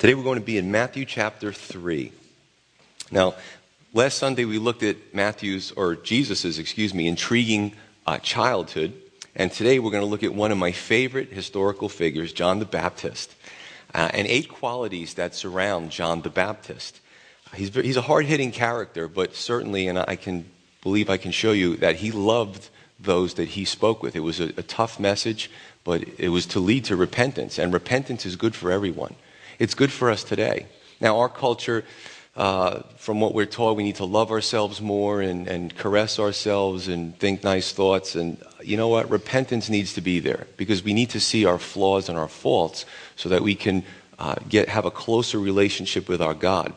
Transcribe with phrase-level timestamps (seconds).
[0.00, 2.10] Today we're going to be in Matthew chapter 3.
[3.10, 3.34] Now,
[3.92, 7.74] last Sunday we looked at Matthew's, or Jesus's, excuse me, intriguing
[8.06, 8.94] uh, childhood.
[9.36, 12.64] And today we're going to look at one of my favorite historical figures, John the
[12.64, 13.34] Baptist,
[13.94, 16.98] uh, and eight qualities that surround John the Baptist.
[17.54, 20.46] He's, he's a hard hitting character, but certainly, and I can
[20.80, 24.16] believe I can show you that he loved those that he spoke with.
[24.16, 25.50] It was a, a tough message,
[25.84, 29.14] but it was to lead to repentance, and repentance is good for everyone.
[29.60, 30.68] It's good for us today.
[31.02, 31.84] Now, our culture,
[32.34, 36.88] uh, from what we're taught, we need to love ourselves more and, and caress ourselves
[36.88, 38.14] and think nice thoughts.
[38.14, 39.10] And you know what?
[39.10, 42.86] Repentance needs to be there because we need to see our flaws and our faults
[43.16, 43.84] so that we can
[44.18, 46.72] uh, get, have a closer relationship with our God.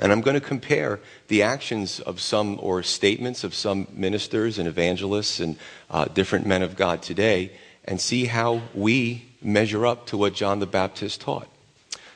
[0.00, 4.66] And I'm going to compare the actions of some or statements of some ministers and
[4.66, 5.56] evangelists and
[5.88, 7.52] uh, different men of God today
[7.84, 11.46] and see how we measure up to what John the Baptist taught.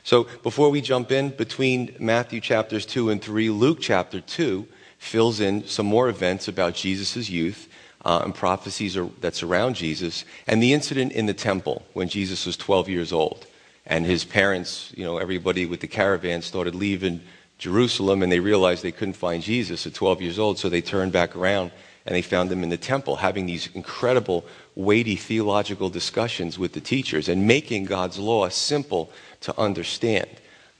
[0.05, 4.67] So before we jump in, between Matthew chapters 2 and 3, Luke chapter 2
[4.99, 7.67] fills in some more events about Jesus' youth
[8.05, 12.45] uh, and prophecies are, that surround Jesus and the incident in the temple when Jesus
[12.45, 13.47] was 12 years old.
[13.87, 17.21] And his parents, you know, everybody with the caravan started leaving
[17.57, 21.13] Jerusalem and they realized they couldn't find Jesus at 12 years old, so they turned
[21.13, 21.71] back around
[22.05, 24.45] and they found him in the temple having these incredible,
[24.75, 29.11] weighty theological discussions with the teachers and making God's law simple
[29.45, 30.29] to understand.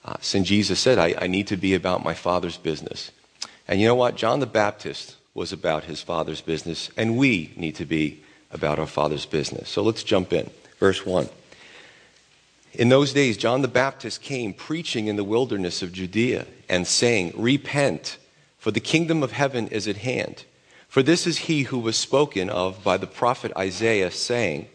[0.03, 3.11] Uh, since Jesus said, I, I need to be about my Father's business.
[3.67, 4.15] And you know what?
[4.15, 8.87] John the Baptist was about his Father's business, and we need to be about our
[8.87, 9.69] Father's business.
[9.69, 10.49] So let's jump in.
[10.79, 11.27] Verse 1.
[12.73, 17.31] In those days, John the Baptist came preaching in the wilderness of Judea and saying,
[17.35, 18.17] Repent,
[18.57, 20.43] for the kingdom of heaven is at hand.
[20.87, 24.67] For this is he who was spoken of by the prophet Isaiah, saying,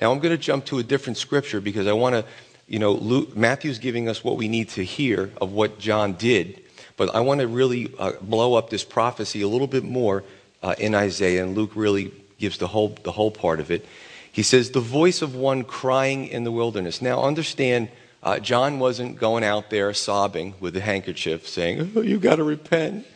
[0.00, 2.24] Now I'm going to jump to a different scripture because I want to,
[2.68, 6.62] you know, Luke, Matthew's giving us what we need to hear of what John did,
[6.96, 10.22] but I want to really uh, blow up this prophecy a little bit more
[10.62, 13.86] uh, in Isaiah, and Luke really gives the whole, the whole part of it.
[14.30, 17.00] He says, the voice of one crying in the wilderness.
[17.00, 17.88] Now, understand,
[18.22, 22.44] uh, John wasn't going out there sobbing with a handkerchief saying, oh, you got to
[22.44, 23.06] repent.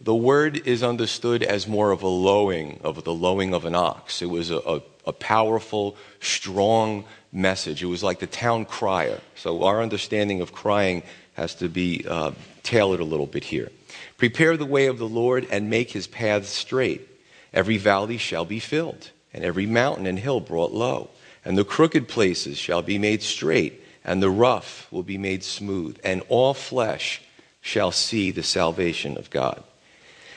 [0.00, 4.22] The word is understood as more of a lowing, of the lowing of an ox.
[4.22, 7.82] It was a, a, a powerful, strong message.
[7.82, 9.20] It was like the town crier.
[9.34, 11.02] So, our understanding of crying
[11.34, 13.70] has to be uh, tailored a little bit here.
[14.16, 17.06] Prepare the way of the Lord and make his paths straight.
[17.52, 21.10] Every valley shall be filled and every mountain and hill brought low.
[21.44, 25.98] And the crooked places shall be made straight, and the rough will be made smooth,
[26.02, 27.22] and all flesh
[27.60, 29.62] shall see the salvation of God.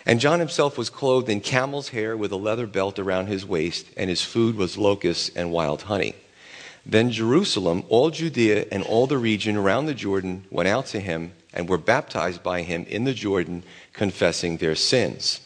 [0.05, 3.87] And John himself was clothed in camel's hair with a leather belt around his waist,
[3.97, 6.15] and his food was locusts and wild honey.
[6.85, 11.33] Then Jerusalem, all Judea, and all the region around the Jordan went out to him
[11.53, 15.41] and were baptized by him in the Jordan, confessing their sins.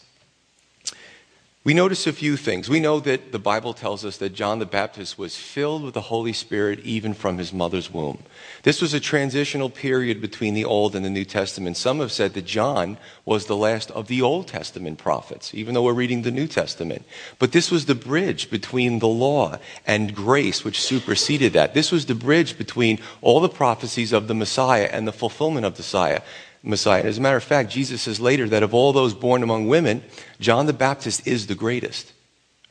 [1.66, 2.68] We notice a few things.
[2.68, 6.00] We know that the Bible tells us that John the Baptist was filled with the
[6.00, 8.22] Holy Spirit even from his mother's womb.
[8.62, 11.76] This was a transitional period between the Old and the New Testament.
[11.76, 15.82] Some have said that John was the last of the Old Testament prophets, even though
[15.82, 17.04] we're reading the New Testament.
[17.40, 21.74] But this was the bridge between the law and grace, which superseded that.
[21.74, 25.74] This was the bridge between all the prophecies of the Messiah and the fulfillment of
[25.74, 26.22] the Messiah.
[26.66, 27.04] Messiah.
[27.04, 30.02] As a matter of fact, Jesus says later that of all those born among women,
[30.40, 32.12] John the Baptist is the greatest.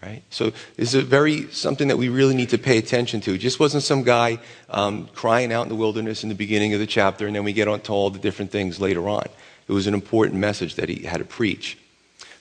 [0.04, 0.22] Right?
[0.30, 3.34] So this is a very something that we really need to pay attention to.
[3.34, 4.40] It just wasn't some guy
[4.70, 7.54] um, crying out in the wilderness in the beginning of the chapter, and then we
[7.54, 9.26] get on to all the different things later on.
[9.68, 11.78] It was an important message that he had to preach.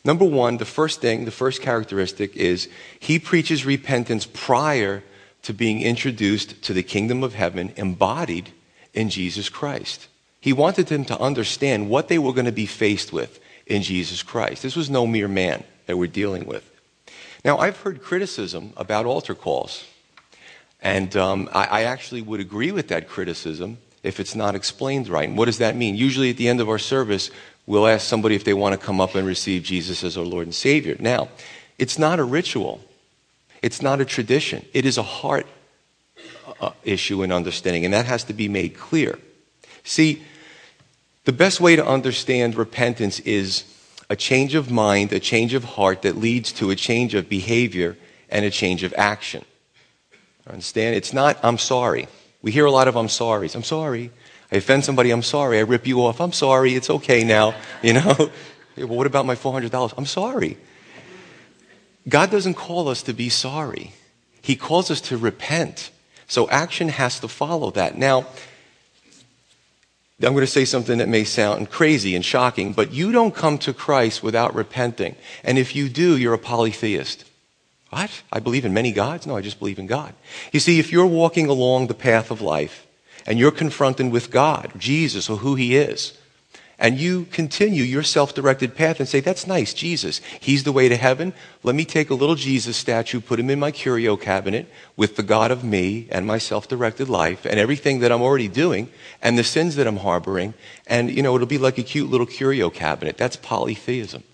[0.04, 5.02] Number one, the first thing, the first characteristic is he preaches repentance prior
[5.42, 8.50] to being introduced to the kingdom of heaven embodied
[8.92, 10.08] in Jesus Christ.
[10.44, 14.22] He wanted them to understand what they were going to be faced with in Jesus
[14.22, 14.62] Christ.
[14.62, 16.70] This was no mere man that we're dealing with.
[17.46, 19.86] Now, I've heard criticism about altar calls,
[20.82, 25.26] and um, I, I actually would agree with that criticism if it's not explained right.
[25.26, 25.96] And what does that mean?
[25.96, 27.30] Usually at the end of our service,
[27.64, 30.46] we'll ask somebody if they want to come up and receive Jesus as our Lord
[30.46, 30.94] and Savior.
[31.00, 31.30] Now,
[31.78, 32.82] it's not a ritual,
[33.62, 35.46] it's not a tradition, it is a heart
[36.60, 39.18] uh, issue and understanding, and that has to be made clear.
[39.84, 40.22] See,
[41.24, 43.64] the best way to understand repentance is
[44.10, 47.96] a change of mind, a change of heart that leads to a change of behavior
[48.28, 49.44] and a change of action.
[50.46, 50.96] Understand?
[50.96, 52.08] It's not, I'm sorry.
[52.42, 53.54] We hear a lot of I'm sorry's.
[53.54, 54.10] I'm sorry.
[54.52, 55.58] I offend somebody, I'm sorry.
[55.58, 56.74] I rip you off, I'm sorry.
[56.74, 57.54] It's okay now.
[57.82, 58.30] You know?
[58.76, 59.94] well, what about my $400?
[59.96, 60.58] I'm sorry.
[62.08, 63.92] God doesn't call us to be sorry,
[64.42, 65.90] He calls us to repent.
[66.26, 67.96] So action has to follow that.
[67.96, 68.26] Now,
[70.22, 73.58] I'm going to say something that may sound crazy and shocking, but you don't come
[73.58, 75.16] to Christ without repenting.
[75.42, 77.24] And if you do, you're a polytheist.
[77.90, 78.22] What?
[78.32, 79.26] I believe in many gods?
[79.26, 80.14] No, I just believe in God.
[80.52, 82.86] You see, if you're walking along the path of life
[83.26, 86.16] and you're confronted with God, Jesus, or who He is,
[86.78, 90.20] and you continue your self directed path and say, That's nice, Jesus.
[90.40, 91.32] He's the way to heaven.
[91.62, 95.22] Let me take a little Jesus statue, put him in my curio cabinet with the
[95.22, 98.90] God of me and my self directed life and everything that I'm already doing
[99.22, 100.54] and the sins that I'm harboring.
[100.86, 103.16] And, you know, it'll be like a cute little curio cabinet.
[103.16, 104.24] That's polytheism.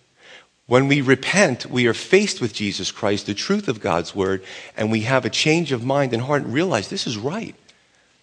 [0.66, 4.44] When we repent, we are faced with Jesus Christ, the truth of God's word,
[4.76, 7.56] and we have a change of mind and heart and realize this is right.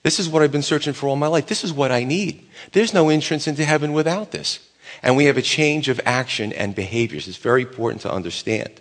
[0.07, 1.48] This is what I've been searching for all my life.
[1.48, 2.48] This is what I need.
[2.71, 4.59] There's no entrance into heaven without this.
[5.04, 7.27] And we have a change of action and behaviors.
[7.27, 8.80] It's very important to understand.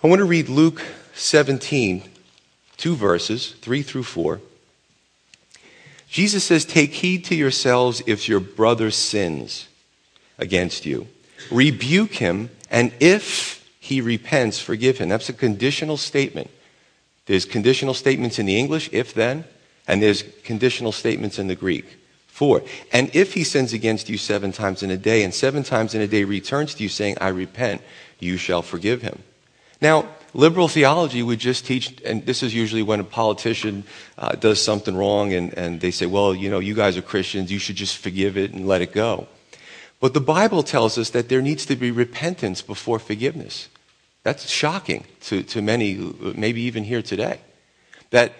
[0.00, 0.80] I want to read Luke
[1.14, 2.04] 17,
[2.76, 4.40] two verses, 3 through 4.
[6.08, 9.66] Jesus says, Take heed to yourselves if your brother sins
[10.38, 11.08] against you.
[11.50, 15.08] Rebuke him, and if he repents, forgive him.
[15.08, 16.50] That's a conditional statement.
[17.26, 19.44] There's conditional statements in the English, if then.
[19.86, 21.98] And there's conditional statements in the Greek.
[22.28, 22.62] Four.
[22.92, 26.00] And if he sins against you seven times in a day, and seven times in
[26.00, 27.82] a day returns to you saying, I repent,
[28.18, 29.22] you shall forgive him.
[29.80, 33.84] Now, liberal theology would just teach, and this is usually when a politician
[34.16, 37.50] uh, does something wrong and, and they say, well, you know, you guys are Christians,
[37.50, 39.26] you should just forgive it and let it go.
[40.00, 43.68] But the Bible tells us that there needs to be repentance before forgiveness.
[44.22, 45.94] That's shocking to, to many,
[46.34, 47.40] maybe even here today.
[48.10, 48.32] That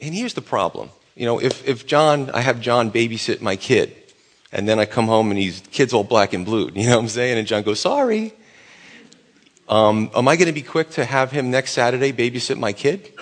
[0.00, 0.90] and here's the problem.
[1.14, 3.94] You know, if, if John, I have John babysit my kid,
[4.52, 7.02] and then I come home and he's kid's all black and blue, you know what
[7.02, 7.38] I'm saying?
[7.38, 8.32] And John goes, sorry.
[9.68, 13.12] Um, am I going to be quick to have him next Saturday babysit my kid?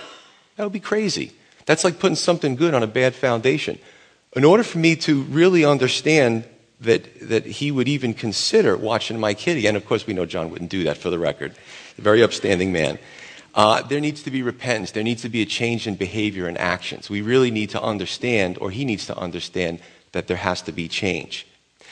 [0.56, 1.32] That would be crazy.
[1.66, 3.78] That's like putting something good on a bad foundation.
[4.34, 6.44] In order for me to really understand
[6.80, 10.50] that, that he would even consider watching my kid again, of course, we know John
[10.50, 11.54] wouldn't do that for the record.
[11.98, 12.98] A very upstanding man.
[13.58, 14.92] Uh, there needs to be repentance.
[14.92, 17.10] There needs to be a change in behavior and actions.
[17.10, 19.80] We really need to understand, or he needs to understand,
[20.12, 21.44] that there has to be change.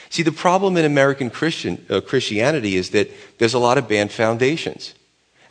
[0.09, 4.13] See, the problem in American Christian, uh, Christianity is that there's a lot of bad
[4.13, 4.93] foundations.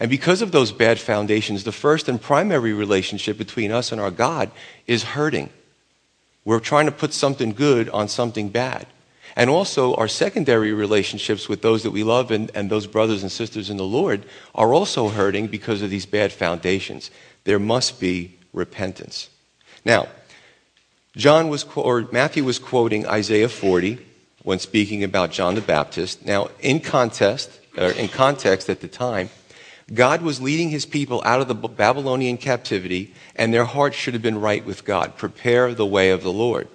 [0.00, 4.10] And because of those bad foundations, the first and primary relationship between us and our
[4.10, 4.50] God
[4.86, 5.50] is hurting.
[6.46, 8.86] We're trying to put something good on something bad.
[9.36, 13.30] And also, our secondary relationships with those that we love and, and those brothers and
[13.30, 14.24] sisters in the Lord
[14.54, 17.10] are also hurting because of these bad foundations.
[17.44, 19.28] There must be repentance.
[19.84, 20.08] Now,
[21.14, 23.98] John was, or Matthew was quoting Isaiah 40
[24.42, 26.24] when speaking about John the Baptist.
[26.24, 29.28] Now, in context, in context at the time,
[29.92, 34.22] God was leading his people out of the Babylonian captivity, and their hearts should have
[34.22, 35.16] been right with God.
[35.16, 36.68] Prepare the way of the Lord.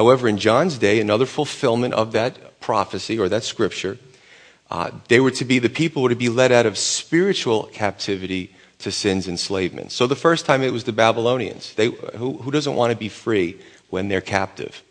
[0.00, 3.98] However, in John's day, another fulfillment of that prophecy or that scripture,
[4.70, 8.50] uh, they were to be, the people were to be led out of spiritual captivity
[8.78, 9.92] to sin's enslavement.
[9.92, 11.74] So the first time it was the Babylonians.
[11.74, 13.60] They, who, who doesn't want to be free
[13.90, 14.82] when they're captive?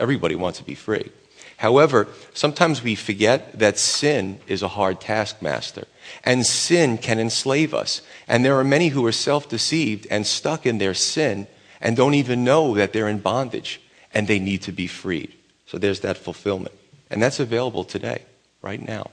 [0.00, 1.12] Everybody wants to be free.
[1.58, 5.84] However, sometimes we forget that sin is a hard taskmaster,
[6.24, 8.02] and sin can enslave us.
[8.26, 11.46] And there are many who are self deceived and stuck in their sin
[11.80, 13.80] and don't even know that they're in bondage
[14.16, 15.30] and they need to be freed.
[15.66, 16.74] So there's that fulfillment.
[17.10, 18.22] And that's available today,
[18.62, 19.10] right now.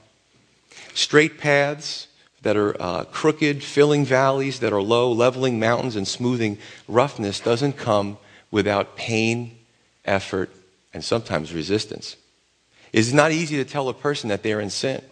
[0.94, 2.08] Straight paths
[2.40, 6.56] that are uh, crooked, filling valleys that are low, leveling mountains, and smoothing
[6.88, 8.16] roughness doesn't come
[8.50, 9.58] without pain,
[10.06, 10.48] effort,
[10.94, 12.16] and sometimes resistance.
[12.90, 15.02] It's not easy to tell a person that they're in sin.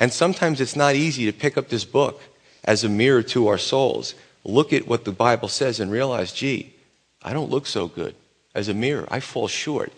[0.00, 2.20] And sometimes it's not easy to pick up this book
[2.64, 6.74] as a mirror to our souls, look at what the Bible says, and realize, gee,
[7.22, 8.16] I don't look so good
[8.56, 9.06] as a mirror.
[9.08, 9.92] I fall short.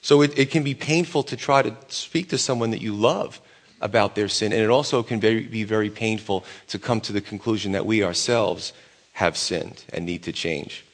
[0.00, 3.40] So it, it can be painful to try to speak to someone that you love
[3.80, 7.20] about their sin, and it also can very, be very painful to come to the
[7.20, 8.72] conclusion that we ourselves
[9.14, 10.84] have sinned and need to change.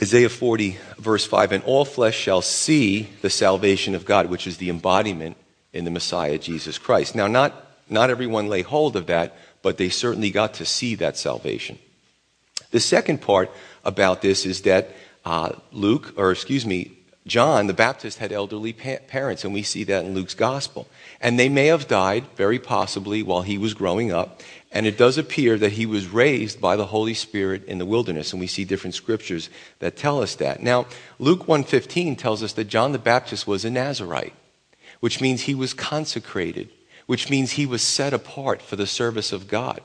[0.00, 4.58] Isaiah 40, verse 5 And all flesh shall see the salvation of God, which is
[4.58, 5.36] the embodiment
[5.72, 7.14] in the Messiah, Jesus Christ.
[7.14, 7.52] Now, not,
[7.90, 11.78] not everyone lay hold of that, but they certainly got to see that salvation.
[12.70, 13.50] The second part
[13.88, 14.90] about this is that
[15.24, 19.84] uh, Luke, or excuse me, John the Baptist had elderly pa- parents, and we see
[19.84, 20.88] that in Luke's gospel.
[21.20, 24.40] And they may have died, very possibly, while he was growing up.
[24.72, 28.32] And it does appear that he was raised by the Holy Spirit in the wilderness,
[28.32, 30.62] and we see different scriptures that tell us that.
[30.62, 30.86] Now,
[31.18, 34.34] Luke 1:15 tells us that John the Baptist was a Nazarite,
[35.00, 36.70] which means he was consecrated,
[37.06, 39.80] which means he was set apart for the service of God.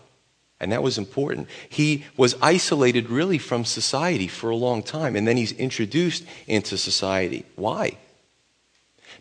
[0.64, 1.50] And that was important.
[1.70, 6.78] He was isolated really from society for a long time, and then he's introduced into
[6.78, 7.46] society.
[7.56, 7.98] Why?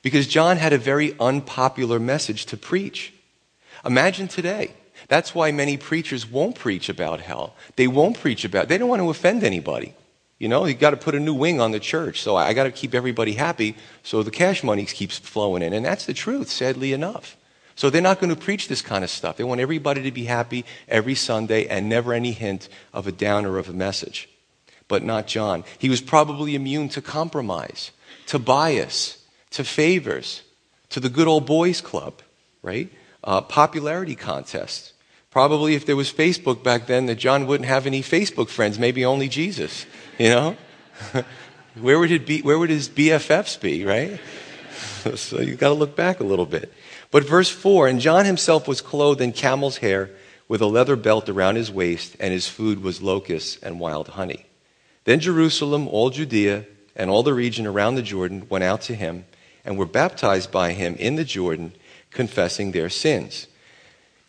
[0.02, 3.12] Because John had a very unpopular message to preach.
[3.84, 4.72] Imagine today.
[5.08, 7.54] That's why many preachers won't preach about hell.
[7.76, 9.94] They won't preach about they don't want to offend anybody.
[10.38, 12.20] You know, you got to put a new wing on the church.
[12.20, 15.72] So I got to keep everybody happy so the cash money keeps flowing in.
[15.72, 17.36] And that's the truth, sadly enough.
[17.82, 19.36] So they're not going to preach this kind of stuff.
[19.36, 23.58] They want everybody to be happy every Sunday and never any hint of a downer
[23.58, 24.28] of a message.
[24.86, 25.64] But not John.
[25.80, 27.90] He was probably immune to compromise,
[28.26, 30.42] to bias, to favors,
[30.90, 32.22] to the good old boys club,
[32.62, 32.88] right?
[33.24, 34.92] Uh, popularity contests.
[35.32, 39.04] Probably if there was Facebook back then, that John wouldn't have any Facebook friends, maybe
[39.04, 39.86] only Jesus.
[40.20, 40.56] You know?
[41.80, 44.20] where, would it be, where would his BFFs be, right?
[45.16, 46.72] so you've got to look back a little bit.
[47.12, 50.10] But verse 4 And John himself was clothed in camel's hair
[50.48, 54.46] with a leather belt around his waist, and his food was locusts and wild honey.
[55.04, 56.64] Then Jerusalem, all Judea,
[56.96, 59.24] and all the region around the Jordan went out to him
[59.64, 61.72] and were baptized by him in the Jordan,
[62.10, 63.46] confessing their sins.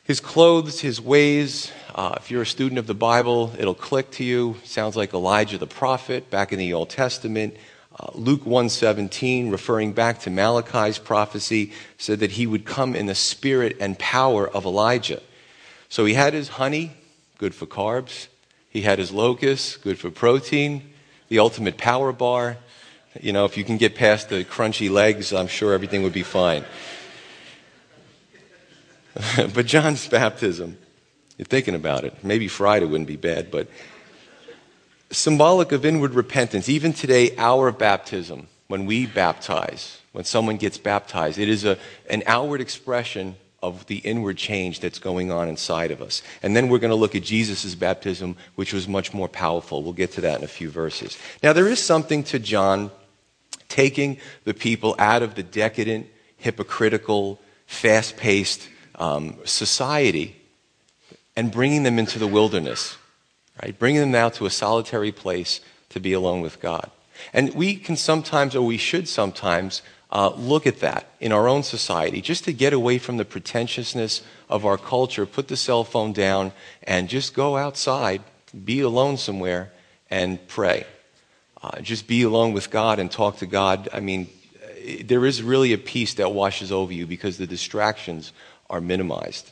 [0.04, 4.24] His clothes, his ways, uh, if you're a student of the Bible, it'll click to
[4.24, 4.58] you.
[4.64, 7.56] Sounds like Elijah the prophet back in the Old Testament.
[8.00, 13.16] Uh, Luke 1:17, referring back to Malachi's prophecy, said that he would come in the
[13.16, 15.22] spirit and power of Elijah.
[15.90, 16.92] So he had his honey,
[17.38, 18.28] good for carbs.
[18.70, 20.92] He had his locusts, good for protein.
[21.30, 22.58] The ultimate power bar.
[23.22, 26.24] You know, if you can get past the crunchy legs, I'm sure everything would be
[26.24, 26.66] fine.
[29.54, 30.80] but John's baptism,
[31.38, 32.24] you're thinking about it.
[32.24, 33.68] Maybe Friday wouldn't be bad, but
[35.14, 36.70] symbolic of inward repentance.
[36.70, 41.78] Even today, our baptism, when we baptize, when someone gets baptized, it is a,
[42.10, 46.22] an outward expression of the inward change that's going on inside of us.
[46.42, 49.82] And then we're going to look at Jesus' baptism, which was much more powerful.
[49.82, 51.18] We'll get to that in a few verses.
[51.42, 52.92] Now, there is something to John
[53.70, 60.36] taking the people out of the decadent, hypocritical, fast paced, um, society
[61.36, 62.98] and bringing them into the wilderness,
[63.62, 63.78] right?
[63.78, 66.90] Bringing them now to a solitary place to be alone with God.
[67.34, 69.82] And we can sometimes, or we should sometimes,
[70.12, 74.22] uh, look at that in our own society just to get away from the pretentiousness
[74.50, 76.52] of our culture, put the cell phone down,
[76.84, 78.22] and just go outside,
[78.64, 79.72] be alone somewhere,
[80.10, 80.86] and pray.
[81.62, 83.90] Uh, just be alone with God and talk to God.
[83.94, 84.28] I mean,
[85.04, 88.34] there is really a peace that washes over you because the distractions
[88.70, 89.50] are minimized.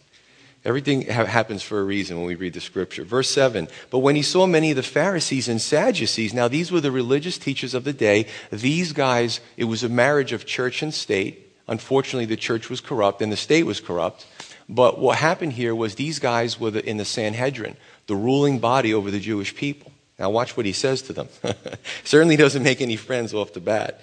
[0.64, 3.04] Everything ha- happens for a reason when we read the scripture.
[3.04, 6.82] Verse 7 But when he saw many of the Pharisees and Sadducees, now these were
[6.82, 10.94] the religious teachers of the day, these guys, it was a marriage of church and
[10.94, 11.48] state.
[11.68, 14.28] Unfortunately, the church was corrupt and the state was corrupt.
[14.70, 17.76] But what happened here was these guys were the, in the Sanhedrin,
[18.08, 19.92] the ruling body over the Jewish people.
[20.20, 21.30] Now, watch what he says to them.
[22.04, 24.02] Certainly doesn't make any friends off the bat.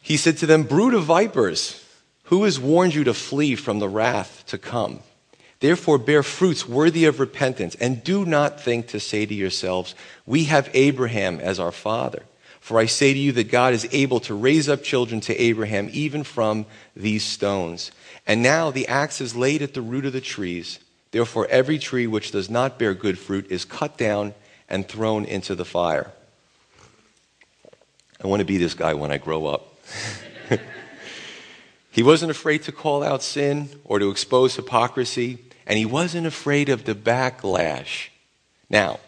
[0.00, 1.78] He said to them, Brood of vipers.
[2.24, 5.00] Who has warned you to flee from the wrath to come?
[5.62, 9.94] Therefore, bear fruits worthy of repentance, and do not think to say to yourselves,
[10.26, 12.24] We have Abraham as our father.
[12.58, 15.88] For I say to you that God is able to raise up children to Abraham
[15.92, 16.66] even from
[16.96, 17.92] these stones.
[18.26, 20.80] And now the axe is laid at the root of the trees.
[21.12, 24.34] Therefore, every tree which does not bear good fruit is cut down
[24.68, 26.10] and thrown into the fire.
[28.20, 29.78] I want to be this guy when I grow up.
[31.92, 36.68] He wasn't afraid to call out sin or to expose hypocrisy, and he wasn't afraid
[36.68, 38.08] of the backlash.
[38.68, 39.00] Now,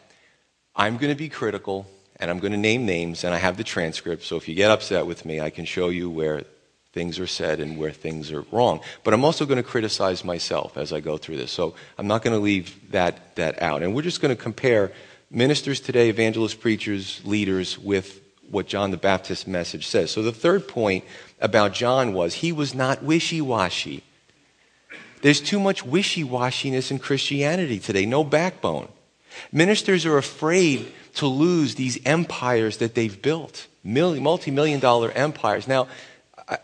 [0.76, 1.86] I'm going to be critical
[2.20, 4.70] and I'm going to name names, and I have the transcript, so if you get
[4.70, 6.44] upset with me, I can show you where
[6.92, 8.80] things are said and where things are wrong.
[9.02, 12.22] But I'm also going to criticize myself as I go through this, so I'm not
[12.22, 13.82] going to leave that, that out.
[13.82, 14.92] And we're just going to compare
[15.28, 20.12] ministers today, evangelists, preachers, leaders, with what John the Baptist's message says.
[20.12, 21.04] So the third point
[21.40, 24.04] about John was he was not wishy washy.
[25.24, 28.88] There's too much wishy washiness in Christianity today, no backbone.
[29.50, 35.66] Ministers are afraid to lose these empires that they've built, multi million dollar empires.
[35.66, 35.88] Now,
[36.46, 36.58] I,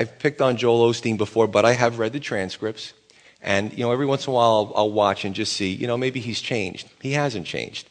[0.00, 2.94] have picked on Joel Osteen before, but I have read the transcripts.
[3.42, 5.86] And, you know, every once in a while I'll, I'll watch and just see, you
[5.86, 6.88] know, maybe he's changed.
[7.00, 7.88] He hasn't changed.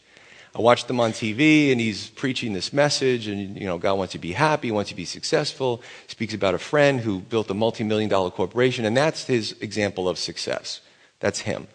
[0.56, 4.14] I watched him on TV and he's preaching this message and, you know, God wants
[4.14, 7.52] you to be happy, wants you to be successful, speaks about a friend who built
[7.52, 10.82] a multi-million dollar corporation and that's his example of success.
[11.20, 11.68] That's him.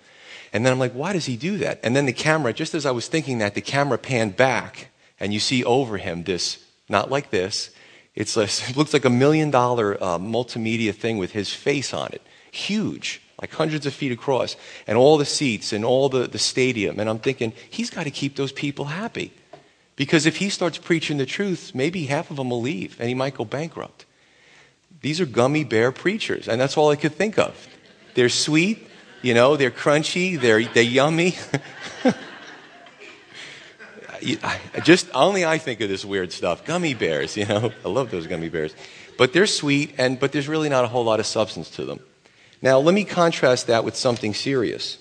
[0.52, 1.80] And then I'm like, why does he do that?
[1.82, 4.88] And then the camera, just as I was thinking that, the camera panned back
[5.20, 7.70] and you see over him this, not like this,
[8.14, 8.36] it's
[8.70, 12.22] it looks like a million dollar uh, multimedia thing with his face on it.
[12.50, 16.98] Huge like hundreds of feet across, and all the seats and all the, the stadium.
[16.98, 19.34] And I'm thinking, he's got to keep those people happy.
[19.96, 23.14] Because if he starts preaching the truth, maybe half of them will leave and he
[23.14, 24.06] might go bankrupt.
[25.02, 27.68] These are gummy bear preachers, and that's all I could think of.
[28.14, 28.88] They're sweet,
[29.20, 31.36] you know, they're crunchy, they're, they're yummy.
[34.84, 36.64] Just only I think of this weird stuff.
[36.64, 37.72] Gummy bears, you know.
[37.84, 38.74] I love those gummy bears.
[39.18, 42.00] But they're sweet, and, but there's really not a whole lot of substance to them.
[42.64, 44.96] Now, let me contrast that with something serious.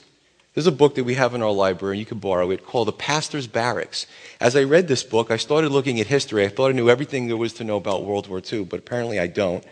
[0.53, 2.89] There's a book that we have in our library, and you can borrow it, called
[2.89, 4.05] The Pastor's Barracks.
[4.41, 6.43] As I read this book, I started looking at history.
[6.43, 9.17] I thought I knew everything there was to know about World War II, but apparently
[9.17, 9.63] I don't.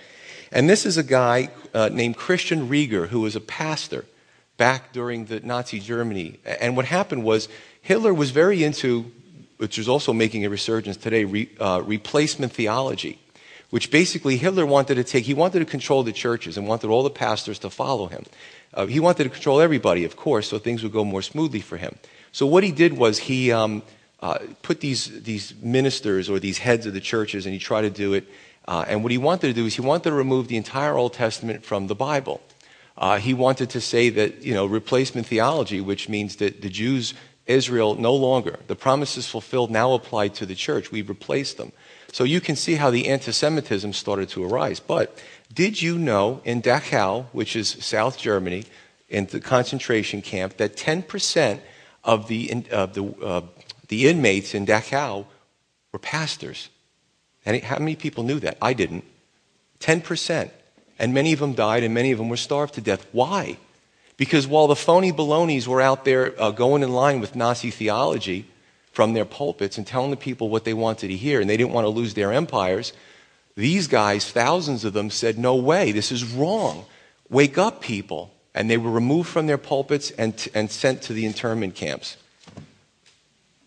[0.53, 4.05] And this is a guy uh, named Christian Reger, who was a pastor
[4.55, 6.39] back during the Nazi Germany.
[6.45, 7.49] And what happened was
[7.81, 9.11] Hitler was very into,
[9.57, 13.19] which is also making a resurgence today, re, uh, replacement theology
[13.71, 17.03] which basically Hitler wanted to take, he wanted to control the churches and wanted all
[17.03, 18.25] the pastors to follow him.
[18.73, 21.77] Uh, he wanted to control everybody, of course, so things would go more smoothly for
[21.77, 21.95] him.
[22.31, 23.81] So what he did was he um,
[24.19, 27.89] uh, put these, these ministers or these heads of the churches and he tried to
[27.89, 28.27] do it.
[28.67, 31.13] Uh, and what he wanted to do is he wanted to remove the entire Old
[31.13, 32.41] Testament from the Bible.
[32.97, 37.13] Uh, he wanted to say that, you know, replacement theology, which means that the Jews,
[37.47, 40.91] Israel, no longer, the promises fulfilled now apply to the church.
[40.91, 41.71] We've replaced them.
[42.11, 44.79] So you can see how the anti Semitism started to arise.
[44.79, 45.17] But
[45.53, 48.65] did you know in Dachau, which is South Germany,
[49.09, 51.59] in the concentration camp, that 10%
[52.03, 53.41] of the, of the, uh,
[53.87, 55.25] the inmates in Dachau
[55.91, 56.69] were pastors?
[57.45, 58.57] And how many people knew that?
[58.61, 59.05] I didn't.
[59.79, 60.51] 10%.
[60.99, 63.05] And many of them died, and many of them were starved to death.
[63.11, 63.57] Why?
[64.17, 68.45] Because while the phony balonies were out there uh, going in line with Nazi theology,
[68.91, 71.73] from their pulpits and telling the people what they wanted to hear, and they didn't
[71.73, 72.93] want to lose their empires.
[73.55, 76.85] These guys, thousands of them, said, No way, this is wrong.
[77.29, 78.33] Wake up, people.
[78.53, 82.17] And they were removed from their pulpits and, and sent to the internment camps.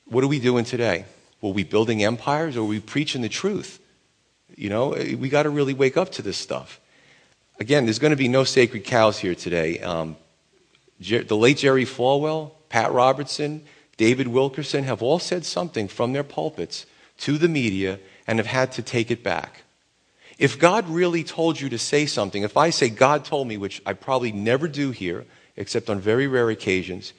[0.05, 1.07] What are we doing today?
[1.41, 3.81] Were we building empires or were we preaching the truth?
[4.57, 6.81] You know, we got to really wake up to this stuff.
[7.59, 9.81] Again, there's going to be no sacred cows here today.
[9.81, 10.17] Um,
[11.01, 13.65] the late Jerry Falwell, Pat Robertson,
[13.97, 16.87] David Wilkerson have all said something from their pulpits
[17.19, 19.63] to the media and have had to take it back.
[20.39, 23.81] If God really told you to say something, if I say God told me, which
[23.87, 25.27] I probably never do here,
[25.57, 27.13] except on very rare occasions,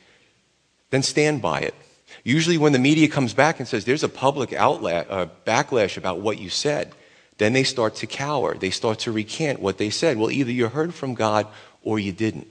[0.89, 1.75] then stand by it.
[2.23, 6.39] Usually, when the media comes back and says there's a public uh, backlash about what
[6.39, 6.93] you said,
[7.37, 8.55] then they start to cower.
[8.55, 10.17] They start to recant what they said.
[10.17, 11.47] Well, either you heard from God
[11.83, 12.47] or you didn't.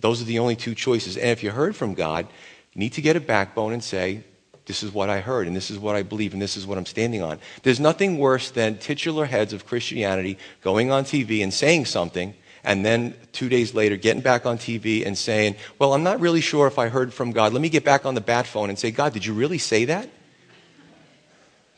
[0.00, 1.16] Those are the only two choices.
[1.16, 2.26] And if you heard from God,
[2.74, 4.24] you need to get a backbone and say,
[4.66, 6.78] this is what I heard, and this is what I believe, and this is what
[6.78, 7.38] I'm standing on.
[7.62, 12.34] There's nothing worse than titular heads of Christianity going on TV and saying something,
[12.64, 16.40] and then two days later getting back on TV and saying, Well, I'm not really
[16.40, 17.52] sure if I heard from God.
[17.52, 19.84] Let me get back on the bat phone and say, God, did you really say
[19.84, 20.08] that?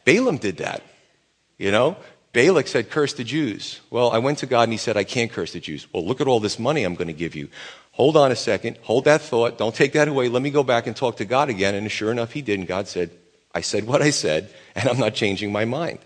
[0.04, 0.82] Balaam did that.
[1.58, 1.96] You know?
[2.32, 3.80] Balak said, Curse the Jews.
[3.88, 5.86] Well, I went to God and he said, I can't curse the Jews.
[5.90, 7.48] Well, look at all this money I'm going to give you.
[7.96, 8.76] Hold on a second.
[8.82, 9.56] Hold that thought.
[9.56, 10.28] Don't take that away.
[10.28, 11.74] Let me go back and talk to God again.
[11.74, 12.58] And sure enough, he did.
[12.58, 13.10] And God said,
[13.54, 16.00] I said what I said, and I'm not changing my mind.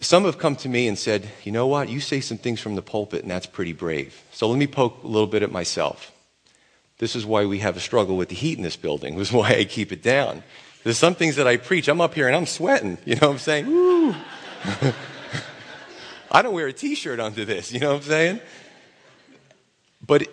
[0.00, 1.88] Some have come to me and said, You know what?
[1.88, 4.22] You say some things from the pulpit, and that's pretty brave.
[4.30, 6.12] So let me poke a little bit at myself.
[6.98, 9.16] This is why we have a struggle with the heat in this building.
[9.18, 10.44] This is why I keep it down.
[10.84, 11.88] There's some things that I preach.
[11.88, 12.98] I'm up here and I'm sweating.
[13.04, 13.66] You know what I'm saying?
[13.66, 14.14] Woo!
[16.30, 17.72] I don't wear a t shirt under this.
[17.72, 18.40] You know what I'm saying?
[20.04, 20.28] But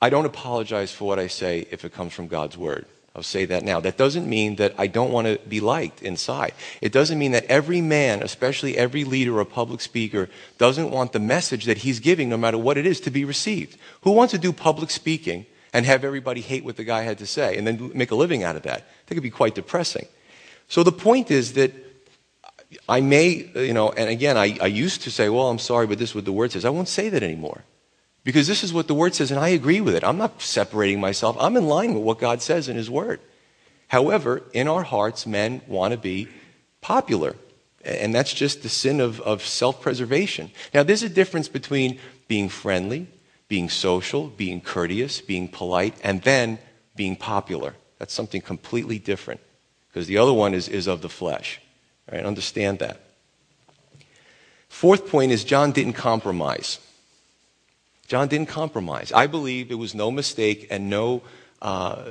[0.00, 2.86] I don't apologize for what I say if it comes from God's word.
[3.14, 3.80] I'll say that now.
[3.80, 6.54] That doesn't mean that I don't want to be liked inside.
[6.80, 11.18] It doesn't mean that every man, especially every leader or public speaker, doesn't want the
[11.18, 13.76] message that he's giving, no matter what it is, to be received.
[14.02, 17.26] Who wants to do public speaking and have everybody hate what the guy had to
[17.26, 18.86] say and then make a living out of that?
[19.06, 20.06] That could be quite depressing.
[20.68, 21.72] So the point is that
[22.88, 25.98] I may, you know, and again, I, I used to say, well, I'm sorry, but
[25.98, 26.64] this is what the word says.
[26.64, 27.64] I won't say that anymore.
[28.22, 30.04] Because this is what the Word says, and I agree with it.
[30.04, 31.36] I'm not separating myself.
[31.40, 33.20] I'm in line with what God says in His Word.
[33.88, 36.28] However, in our hearts, men want to be
[36.80, 37.34] popular.
[37.82, 40.50] And that's just the sin of, of self preservation.
[40.74, 43.08] Now, there's a difference between being friendly,
[43.48, 46.58] being social, being courteous, being polite, and then
[46.94, 47.74] being popular.
[47.98, 49.40] That's something completely different.
[49.88, 51.60] Because the other one is, is of the flesh.
[52.08, 53.00] All right, understand that.
[54.68, 56.78] Fourth point is John didn't compromise.
[58.10, 59.12] John didn't compromise.
[59.12, 61.22] I believe it was no mistake and no,
[61.62, 62.06] uh,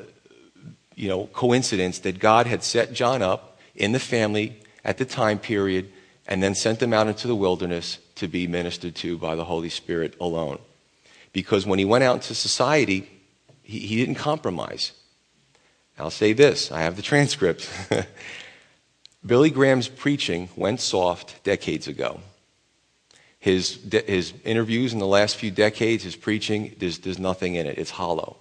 [0.96, 5.40] you know, coincidence that God had set John up in the family at the time
[5.40, 5.92] period
[6.26, 9.68] and then sent him out into the wilderness to be ministered to by the Holy
[9.68, 10.60] Spirit alone.
[11.34, 13.10] because when he went out into society,
[13.62, 14.94] he, he didn't compromise.
[15.98, 17.70] I'll say this I have the transcript.
[19.26, 22.22] Billy Graham's preaching went soft decades ago.
[23.40, 27.78] His, his interviews in the last few decades, his preaching, there's, there's nothing in it.
[27.78, 28.38] It's hollow.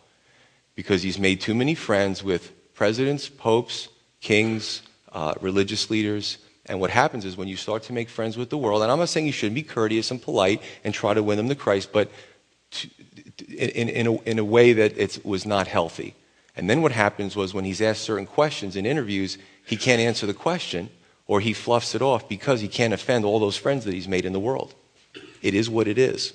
[0.74, 3.88] Because he's made too many friends with presidents, popes,
[4.20, 4.82] kings,
[5.12, 6.38] uh, religious leaders.
[6.66, 8.98] And what happens is when you start to make friends with the world, and I'm
[8.98, 11.92] not saying you shouldn't be courteous and polite and try to win them to Christ,
[11.92, 12.10] but
[12.72, 12.88] to,
[13.48, 16.14] in, in, a, in a way that it was not healthy.
[16.56, 20.26] And then what happens was when he's asked certain questions in interviews, he can't answer
[20.26, 20.90] the question
[21.28, 24.24] or he fluffs it off because he can't offend all those friends that he's made
[24.24, 24.74] in the world.
[25.42, 26.32] It is what it is.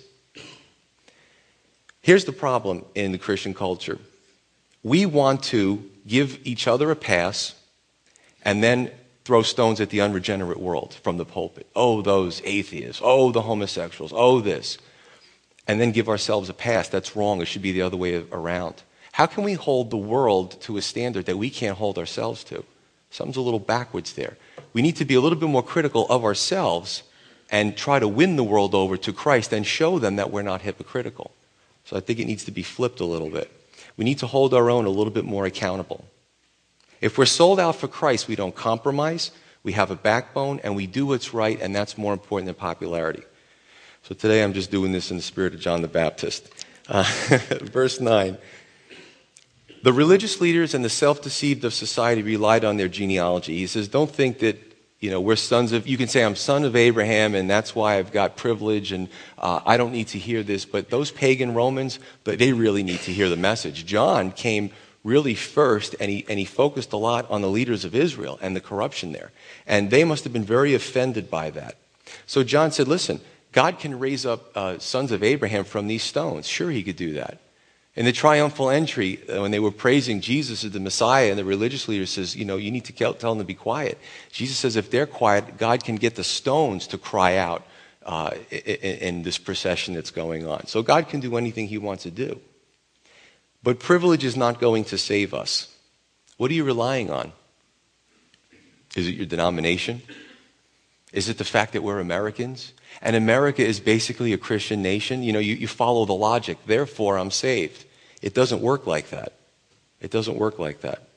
[2.02, 4.00] Here's the problem in the Christian culture
[4.84, 7.56] we want to give each other a pass
[8.44, 8.92] and then
[9.24, 11.66] throw stones at the unregenerate world from the pulpit.
[11.76, 13.02] Oh, those atheists.
[13.04, 14.12] Oh, the homosexuals.
[14.14, 14.78] Oh, this.
[15.66, 16.90] And then give ourselves a pass.
[16.90, 17.42] That's wrong.
[17.42, 18.84] It should be the other way around.
[19.14, 22.66] How can we hold the world to a standard that we can't hold ourselves to?
[23.12, 24.38] Something's a little backwards there.
[24.74, 27.04] We need to be a little bit more critical of ourselves
[27.52, 30.62] and try to win the world over to Christ and show them that we're not
[30.62, 31.32] hypocritical.
[31.86, 33.52] So I think it needs to be flipped a little bit.
[33.98, 36.06] We need to hold our own a little bit more accountable.
[37.02, 40.88] If we're sold out for Christ, we don't compromise, we have a backbone, and we
[40.88, 43.24] do what's right, and that's more important than popularity.
[44.04, 46.50] So today I'm just doing this in the spirit of John the Baptist.
[46.88, 47.04] Uh,
[47.62, 48.38] verse 9.
[49.84, 53.58] The religious leaders and the self deceived of society relied on their genealogy.
[53.58, 54.73] He says, Don't think that
[55.04, 57.98] you know, we're sons of, you can say I'm son of Abraham and that's why
[57.98, 60.64] I've got privilege and uh, I don't need to hear this.
[60.64, 63.86] But those pagan Romans, but they really need to hear the message.
[63.86, 64.72] John came
[65.04, 68.56] really first and he, and he focused a lot on the leaders of Israel and
[68.56, 69.34] the corruption there.
[69.68, 71.76] And they must have been very offended by that.
[72.26, 73.20] So John said, listen,
[73.52, 76.48] God can raise up uh, sons of Abraham from these stones.
[76.48, 77.40] Sure, he could do that.
[77.96, 81.46] In the triumphal entry, uh, when they were praising Jesus as the Messiah, and the
[81.46, 84.00] religious leader says, you know, you need to tell them to be quiet.
[84.32, 87.64] Jesus says, if they're quiet, God can get the stones to cry out
[88.04, 90.66] uh, in, in this procession that's going on.
[90.66, 92.42] So God can do anything he wants to do.
[93.62, 95.74] But privilege is not going to save us.
[96.38, 97.32] What are you relying on?
[98.96, 100.02] Is it your denomination?
[101.12, 102.74] Is it the fact that we're Americans?
[103.02, 105.24] And America is basically a Christian nation.
[105.24, 107.86] You know, you, you follow the logic, therefore I'm saved.
[108.22, 109.34] It doesn't work like that.
[110.00, 111.08] It doesn't work like that.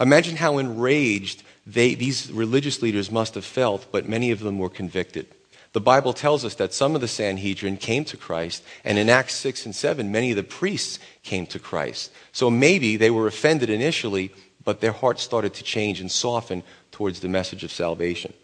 [0.00, 4.68] Imagine how enraged they, these religious leaders must have felt, but many of them were
[4.68, 5.26] convicted.
[5.72, 9.34] The Bible tells us that some of the Sanhedrin came to Christ, and in Acts
[9.36, 12.12] 6 and 7, many of the priests came to Christ.
[12.32, 14.32] So maybe they were offended initially,
[14.64, 18.34] but their hearts started to change and soften towards the message of salvation.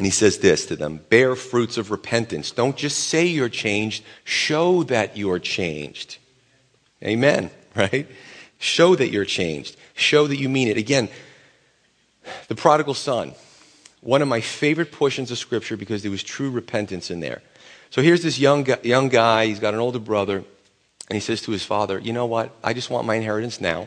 [0.00, 2.52] And he says this to them bear fruits of repentance.
[2.52, 6.16] Don't just say you're changed, show that you're changed.
[7.04, 8.08] Amen, right?
[8.56, 9.76] Show that you're changed.
[9.92, 10.78] Show that you mean it.
[10.78, 11.10] Again,
[12.48, 13.34] the prodigal son,
[14.00, 17.42] one of my favorite portions of Scripture because there was true repentance in there.
[17.90, 21.52] So here's this young, young guy, he's got an older brother, and he says to
[21.52, 22.52] his father, You know what?
[22.64, 23.86] I just want my inheritance now.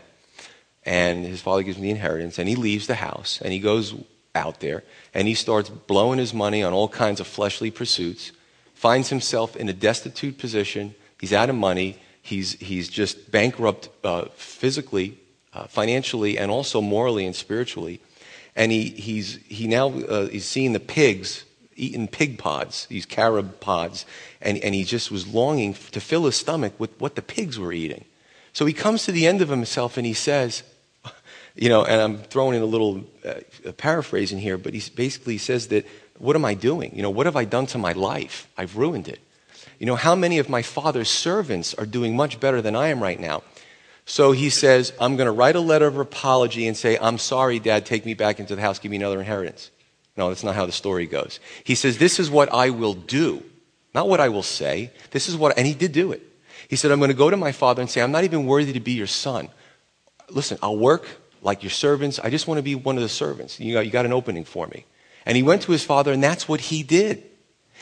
[0.86, 3.95] And his father gives him the inheritance, and he leaves the house, and he goes
[4.36, 8.32] out there and he starts blowing his money on all kinds of fleshly pursuits,
[8.74, 10.96] finds himself in a destitute position.
[11.19, 11.98] He's out of money.
[12.22, 15.17] He's, he's just bankrupt uh, physically,
[15.54, 18.00] uh, financially, and also morally and spiritually.
[18.56, 23.60] And he, he's, he now uh, he's seeing the pigs eating pig pods, these carob
[23.60, 24.06] pods,
[24.41, 27.74] and, and he just was longing to fill his stomach with what the pigs were
[27.74, 28.06] eating.
[28.52, 30.63] So he comes to the end of himself and he says,
[31.56, 35.38] you know, and I'm throwing in a little uh, paraphrase in here, but he basically
[35.38, 35.86] says that,
[36.18, 36.96] what am I doing?
[36.96, 38.48] You know, what have I done to my life?
[38.58, 39.20] I've ruined it.
[39.80, 43.02] You know, how many of my father's servants are doing much better than I am
[43.02, 43.44] right now?
[44.06, 47.60] So he says, I'm going to write a letter of apology and say, I'm sorry,
[47.60, 49.72] Dad, take me back into the house, give me another inheritance.
[50.18, 51.39] No, that's not how the story goes.
[51.63, 53.44] He says, This is what I will do,
[53.96, 54.92] not what I will say.
[55.12, 56.22] This is what, and he did do it.
[56.68, 58.74] He said, I'm going to go to my father and say, I'm not even worthy
[58.74, 59.50] to be your son.
[60.30, 61.08] Listen, I'll work,
[61.44, 62.20] like your servants.
[62.20, 63.60] I just want to be one of the servants.
[63.60, 64.86] You got, you got an opening for me.
[65.26, 67.24] And he went to his father, and that's what he did.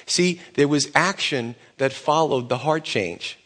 [0.06, 3.38] See, there was action that followed the heart change.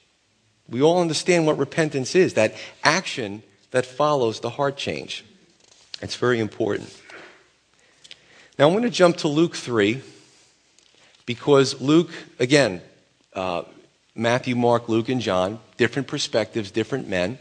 [0.67, 5.23] We all understand what repentance is that action that follows the heart change.
[6.01, 6.93] It's very important.
[8.57, 10.01] Now, I'm going to jump to Luke 3
[11.25, 12.81] because Luke, again,
[13.33, 13.63] uh,
[14.15, 17.37] Matthew, Mark, Luke, and John, different perspectives, different men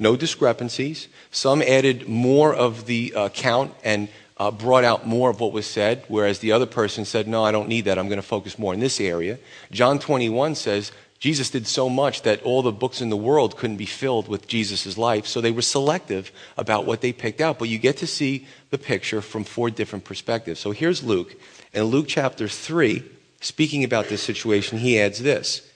[0.00, 1.08] no discrepancies.
[1.30, 4.08] Some added more of the uh, count and
[4.38, 7.52] uh, brought out more of what was said, whereas the other person said, No, I
[7.52, 7.98] don't need that.
[7.98, 9.38] I'm going to focus more in this area.
[9.70, 13.76] John 21 says, Jesus did so much that all the books in the world couldn't
[13.76, 17.58] be filled with Jesus' life, so they were selective about what they picked out.
[17.58, 20.60] But you get to see the picture from four different perspectives.
[20.60, 21.36] So here's Luke.
[21.74, 23.04] In Luke chapter 3,
[23.42, 25.69] speaking about this situation, he adds this.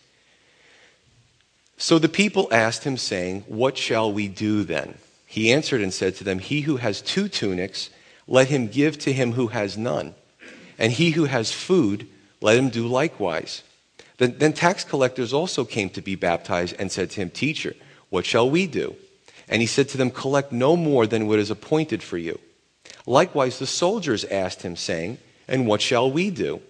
[1.76, 4.98] So the people asked him, saying, What shall we do then?
[5.26, 7.90] He answered and said to them, He who has two tunics,
[8.26, 10.14] let him give to him who has none.
[10.78, 12.06] And he who has food,
[12.40, 13.62] let him do likewise.
[14.18, 17.74] Then, then, tax collectors also came to be baptized and said to him, Teacher,
[18.10, 18.94] what shall we do?
[19.48, 22.38] And he said to them, Collect no more than what is appointed for you.
[23.06, 26.60] Likewise, the soldiers asked him, saying, And what shall we do?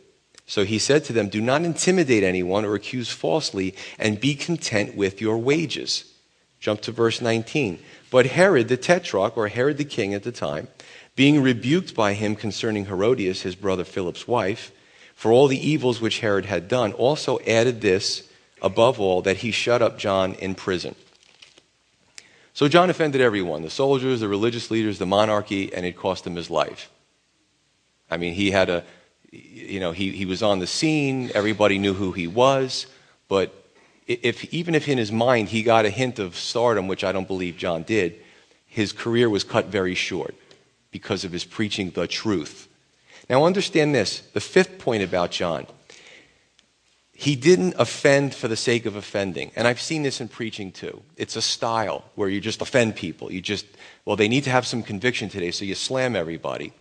[0.47, 4.95] So he said to them, Do not intimidate anyone or accuse falsely, and be content
[4.95, 6.13] with your wages.
[6.61, 7.79] Jump to verse 19.
[8.11, 10.69] But Herod the tetrarch, or Herod the king at the time,
[11.17, 14.73] being rebuked by him concerning Herodias, his brother Philip's wife,
[15.15, 18.29] for all the evils which Herod had done, also added this,
[18.61, 20.95] above all, that he shut up John in prison.
[22.53, 26.37] So John offended everyone the soldiers, the religious leaders, the monarchy, and it cost him
[26.37, 26.91] his life.
[28.11, 28.85] I mean, he had a
[29.35, 32.87] you know, he, he was on the scene, everybody knew who he was,
[33.29, 33.53] but
[34.07, 37.27] if, even if in his mind he got a hint of stardom, which I don't
[37.27, 38.21] believe John did,
[38.67, 40.35] his career was cut very short
[40.91, 42.69] because of his preaching the truth.
[43.29, 45.67] Now, understand this the fifth point about John.
[47.17, 49.53] He didn't offend for the sake of offending.
[49.55, 51.03] And I've seen this in preaching too.
[51.17, 53.33] It's a style where you just offend people.
[53.33, 53.67] You just,
[54.05, 56.73] well, they need to have some conviction today, so you slam everybody.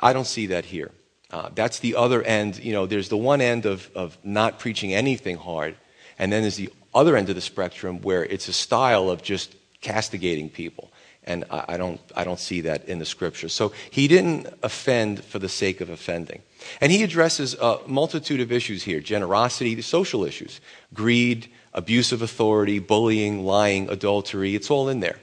[0.00, 0.92] I don't see that here.
[1.30, 2.62] Uh, that's the other end.
[2.62, 5.76] You know, there's the one end of, of not preaching anything hard,
[6.18, 9.54] and then there's the other end of the spectrum where it's a style of just
[9.80, 10.90] castigating people.
[11.24, 13.48] And I, I don't, I don't see that in the scripture.
[13.48, 16.42] So he didn't offend for the sake of offending.
[16.80, 20.60] And he addresses a multitude of issues here generosity, social issues,
[20.94, 24.54] greed, abuse of authority, bullying, lying, adultery.
[24.54, 25.18] It's all in there.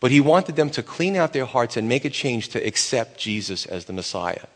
[0.00, 3.18] But he wanted them to clean out their hearts and make a change to accept
[3.18, 4.46] Jesus as the Messiah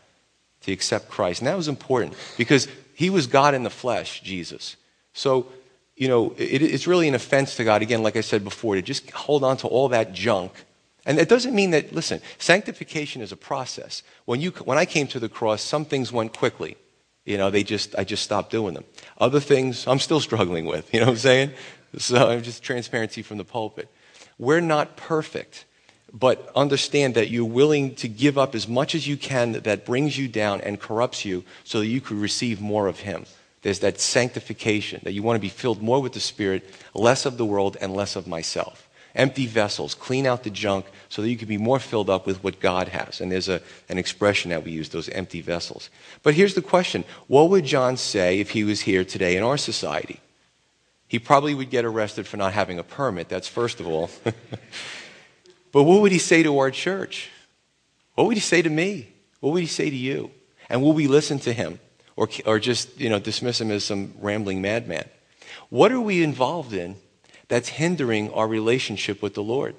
[0.61, 1.41] to accept Christ.
[1.41, 4.75] And that was important because he was God in the flesh, Jesus.
[5.13, 5.47] So,
[5.95, 8.81] you know, it, it's really an offense to God, again, like I said before, to
[8.81, 10.51] just hold on to all that junk.
[11.05, 14.03] And it doesn't mean that, listen, sanctification is a process.
[14.25, 16.77] When, you, when I came to the cross, some things went quickly.
[17.25, 18.83] You know, they just, I just stopped doing them.
[19.19, 21.51] Other things I'm still struggling with, you know what I'm saying?
[21.97, 23.89] So I'm just transparency from the pulpit.
[24.37, 25.65] We're not perfect
[26.13, 30.17] but understand that you're willing to give up as much as you can that brings
[30.17, 33.25] you down and corrupts you so that you could receive more of Him.
[33.61, 37.37] There's that sanctification, that you want to be filled more with the Spirit, less of
[37.37, 38.89] the world, and less of myself.
[39.13, 42.43] Empty vessels, clean out the junk so that you can be more filled up with
[42.43, 43.21] what God has.
[43.21, 45.89] And there's a, an expression that we use, those empty vessels.
[46.23, 49.57] But here's the question What would John say if he was here today in our
[49.57, 50.19] society?
[51.07, 54.09] He probably would get arrested for not having a permit, that's first of all.
[55.71, 57.29] But what would he say to our church?
[58.15, 59.07] What would he say to me?
[59.39, 60.31] What would he say to you?
[60.69, 61.79] And will we listen to him
[62.15, 65.07] or, or just you know, dismiss him as some rambling madman?
[65.69, 66.97] What are we involved in
[67.47, 69.75] that's hindering our relationship with the Lord?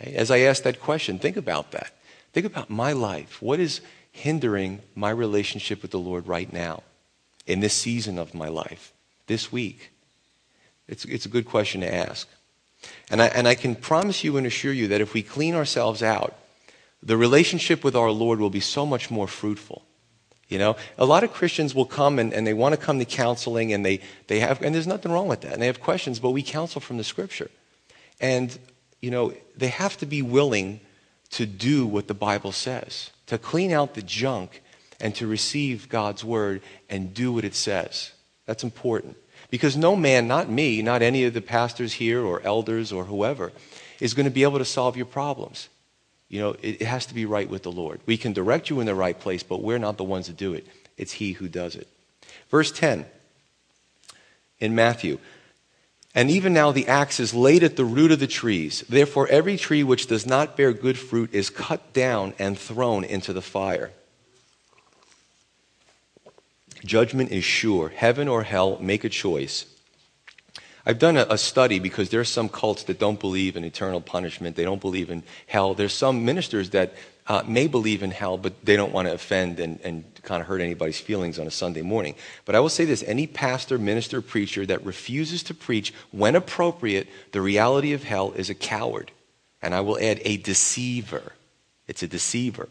[0.00, 1.92] As I ask that question, think about that.
[2.32, 3.40] Think about my life.
[3.40, 3.80] What is
[4.12, 6.82] hindering my relationship with the Lord right now,
[7.46, 8.92] in this season of my life,
[9.26, 9.90] this week?
[10.88, 12.28] It's, it's a good question to ask.
[13.10, 16.02] And I, and I can promise you and assure you that if we clean ourselves
[16.02, 16.36] out,
[17.02, 19.84] the relationship with our Lord will be so much more fruitful.
[20.48, 23.04] You know, a lot of Christians will come and, and they want to come to
[23.04, 25.52] counseling and they, they have, and there's nothing wrong with that.
[25.52, 27.50] And they have questions, but we counsel from the scripture.
[28.20, 28.56] And,
[29.00, 30.80] you know, they have to be willing
[31.30, 34.62] to do what the Bible says, to clean out the junk
[35.00, 38.12] and to receive God's word and do what it says.
[38.46, 39.16] That's important.
[39.50, 43.52] Because no man, not me, not any of the pastors here or elders or whoever,
[44.00, 45.68] is going to be able to solve your problems.
[46.28, 48.00] You know, it, it has to be right with the Lord.
[48.06, 50.54] We can direct you in the right place, but we're not the ones to do
[50.54, 50.66] it.
[50.96, 51.88] It's He who does it.
[52.50, 53.06] Verse 10
[54.58, 55.18] in Matthew.
[56.14, 58.82] And even now the axe is laid at the root of the trees.
[58.88, 63.34] Therefore, every tree which does not bear good fruit is cut down and thrown into
[63.34, 63.90] the fire.
[66.86, 67.88] Judgment is sure.
[67.88, 69.66] Heaven or hell, make a choice.
[70.86, 74.00] I've done a, a, study because there are some cults that don't believe in eternal
[74.00, 74.54] punishment.
[74.54, 75.74] They don't believe in hell.
[75.74, 76.94] There's some ministers that
[77.26, 80.46] uh, may believe in hell, but they don't want to offend and, and kind of
[80.46, 82.14] hurt anybody's feelings on a Sunday morning.
[82.44, 87.08] But I will say this any pastor, minister, preacher that refuses to preach, when appropriate,
[87.32, 89.10] the reality of hell is a coward.
[89.60, 91.32] And I will add, a deceiver.
[91.88, 92.68] It's a deceiver.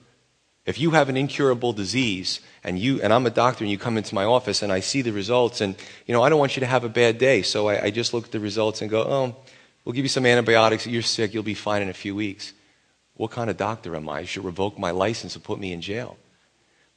[0.65, 3.97] If you have an incurable disease and you and I'm a doctor and you come
[3.97, 5.75] into my office and I see the results and
[6.07, 8.13] you know I don't want you to have a bad day, so I, I just
[8.13, 9.35] look at the results and go, oh,
[9.83, 10.87] we'll give you some antibiotics.
[10.87, 11.33] You're sick.
[11.33, 12.53] You'll be fine in a few weeks.
[13.13, 14.21] What kind of doctor am I?
[14.21, 16.17] You should revoke my license and put me in jail.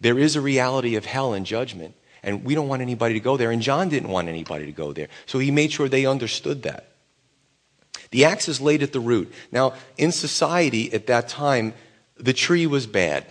[0.00, 3.36] There is a reality of hell and judgment, and we don't want anybody to go
[3.36, 3.50] there.
[3.50, 6.88] And John didn't want anybody to go there, so he made sure they understood that.
[8.10, 9.32] The axe is laid at the root.
[9.52, 11.74] Now, in society at that time,
[12.16, 13.26] the tree was bad.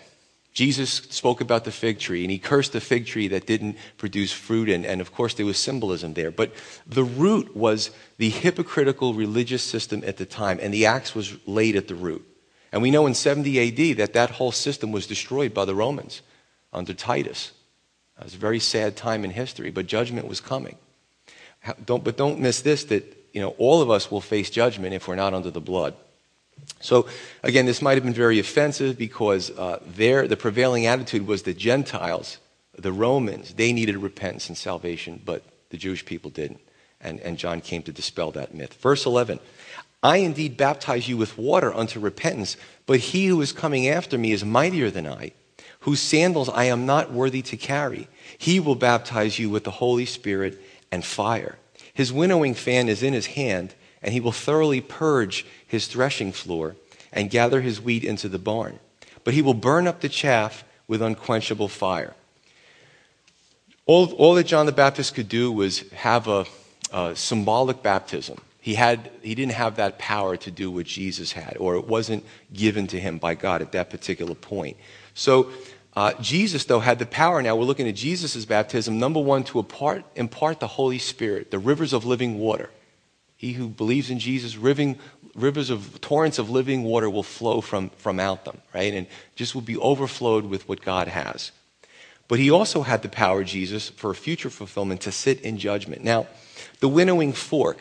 [0.58, 4.32] Jesus spoke about the fig tree and he cursed the fig tree that didn't produce
[4.32, 6.32] fruit, and, and of course, there was symbolism there.
[6.32, 6.52] But
[6.88, 11.76] the root was the hypocritical religious system at the time, and the axe was laid
[11.76, 12.26] at the root.
[12.72, 16.24] And we know in 70 AD that that whole system was destroyed by the Romans
[16.74, 17.52] under Titus.
[18.18, 20.80] It was a very sad time in history, but judgment was coming.
[21.86, 25.08] Don't, but don't miss this that you know, all of us will face judgment if
[25.08, 25.94] we're not under the blood.
[26.80, 27.08] So,
[27.44, 31.54] again, this might have been very offensive because uh, their, the prevailing attitude was the
[31.54, 32.38] Gentiles,
[32.78, 36.62] the Romans, they needed repentance and salvation, but the Jewish people didn't.
[37.02, 38.74] And, and John came to dispel that myth.
[38.76, 39.40] Verse 11
[40.04, 44.32] I indeed baptize you with water unto repentance, but he who is coming after me
[44.32, 45.32] is mightier than I,
[45.82, 48.08] whose sandals I am not worthy to carry.
[48.38, 51.58] He will baptize you with the Holy Spirit and fire.
[51.94, 56.76] His winnowing fan is in his hand and he will thoroughly purge his threshing floor
[57.12, 58.80] and gather his wheat into the barn.
[59.24, 62.14] But he will burn up the chaff with unquenchable fire.
[63.86, 66.46] All, all that John the Baptist could do was have a,
[66.92, 68.38] a symbolic baptism.
[68.60, 72.26] He, had, he didn't have that power to do what Jesus had, or it wasn't
[72.54, 74.76] given to him by God at that particular point.
[75.14, 75.50] So,
[75.96, 77.42] uh, Jesus, though, had the power.
[77.42, 79.00] Now we're looking at Jesus' baptism.
[79.00, 82.70] Number one, to impart, impart the Holy Spirit, the rivers of living water.
[83.38, 84.98] He who believes in Jesus, riving,
[85.36, 88.94] rivers of torrents of living water will flow from, from out them, right?
[88.94, 91.52] And just will be overflowed with what God has.
[92.28, 96.04] But he also had the power, Jesus, for future fulfillment to sit in judgment.
[96.04, 96.28] Now,
[96.80, 97.78] the winnowing fork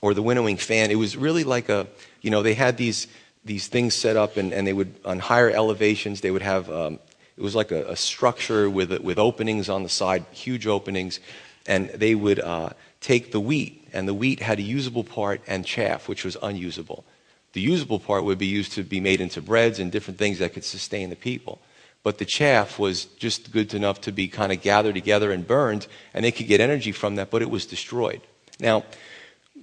[0.00, 1.88] or the winnowing fan, it was really like a,
[2.22, 3.08] you know, they had these,
[3.44, 7.00] these things set up and, and they would, on higher elevations, they would have, um,
[7.36, 11.20] it was like a, a, structure with, with openings on the side, huge openings,
[11.66, 15.64] and they would uh, take the wheat and the wheat had a usable part and
[15.64, 17.04] chaff, which was unusable.
[17.52, 20.52] The usable part would be used to be made into breads and different things that
[20.52, 21.60] could sustain the people.
[22.02, 25.86] But the chaff was just good enough to be kind of gathered together and burned,
[26.12, 28.20] and they could get energy from that, but it was destroyed.
[28.60, 28.84] Now,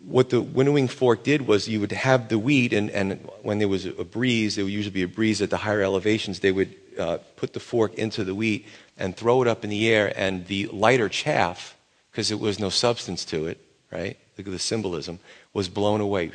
[0.06, 3.68] what the winnowing fork did was you would have the wheat, and, and when there
[3.68, 6.74] was a breeze, there would usually be a breeze at the higher elevations, they would
[6.98, 8.66] uh, put the fork into the wheat
[8.98, 11.78] and throw it up in the air, and the lighter chaff,
[12.10, 13.60] because there was no substance to it,
[13.92, 14.18] right?
[14.38, 15.20] At the symbolism,
[15.54, 16.32] was blown away.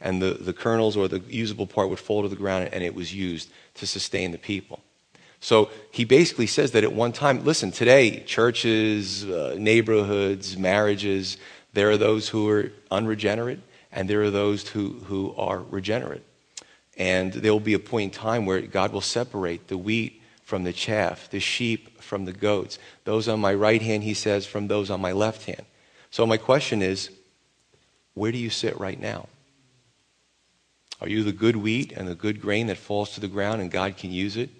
[0.00, 2.94] And the, the kernels or the usable part would fall to the ground and it
[2.94, 4.80] was used to sustain the people.
[5.40, 11.36] So he basically says that at one time, listen, today, churches, uh, neighborhoods, marriages,
[11.72, 13.60] there are those who are unregenerate
[13.92, 16.22] and there are those who, who are regenerate.
[16.96, 20.64] And there will be a point in time where God will separate the wheat from
[20.64, 22.78] the chaff, the sheep from the goats.
[23.04, 25.64] Those on my right hand, he says, from those on my left hand.
[26.10, 27.10] So, my question is
[28.14, 29.28] where do you sit right now?
[31.00, 33.70] Are you the good wheat and the good grain that falls to the ground and
[33.70, 34.50] God can use it?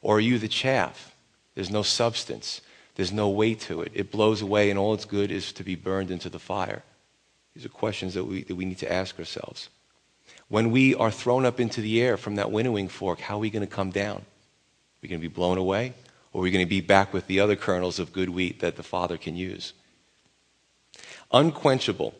[0.00, 1.14] Or are you the chaff?
[1.54, 2.60] There's no substance,
[2.94, 3.90] there's no weight to it.
[3.94, 6.84] It blows away, and all it's good is to be burned into the fire.
[7.54, 9.68] These are questions that we, that we need to ask ourselves.
[10.48, 13.50] When we are thrown up into the air from that winnowing fork, how are we
[13.50, 14.18] going to come down?
[14.18, 15.94] Are we going to be blown away?
[16.32, 18.76] Or are we going to be back with the other kernels of good wheat that
[18.76, 19.72] the Father can use?
[21.30, 22.14] Unquenchable.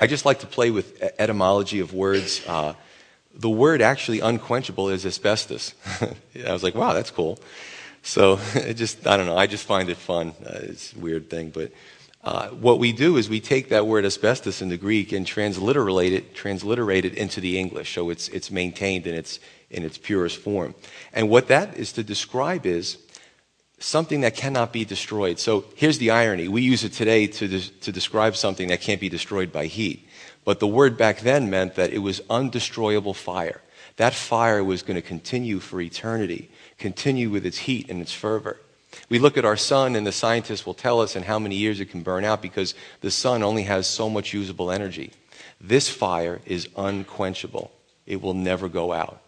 [0.00, 2.42] I just like to play with etymology of words.
[2.46, 2.74] Uh,
[3.32, 5.74] the word actually unquenchable is asbestos.
[6.46, 7.38] I was like, wow, that's cool.
[8.02, 10.34] So it just, I don't know, I just find it fun.
[10.44, 11.72] Uh, it's a weird thing, but
[12.24, 16.12] uh, what we do is we take that word asbestos in the Greek and transliterate
[16.12, 19.38] it, transliterate it into the English, so it's, it's maintained in its,
[19.70, 20.74] in its purest form.
[21.12, 22.98] And what that is to describe is
[23.78, 25.38] something that cannot be destroyed.
[25.38, 26.48] So here's the irony.
[26.48, 30.08] We use it today to, de- to describe something that can't be destroyed by heat.
[30.44, 33.60] But the word back then meant that it was undestroyable fire.
[33.96, 38.58] That fire was going to continue for eternity, continue with its heat and its fervor.
[39.08, 41.80] We look at our sun, and the scientists will tell us in how many years
[41.80, 45.12] it can burn out because the sun only has so much usable energy.
[45.60, 47.70] This fire is unquenchable,
[48.06, 49.20] it will never go out.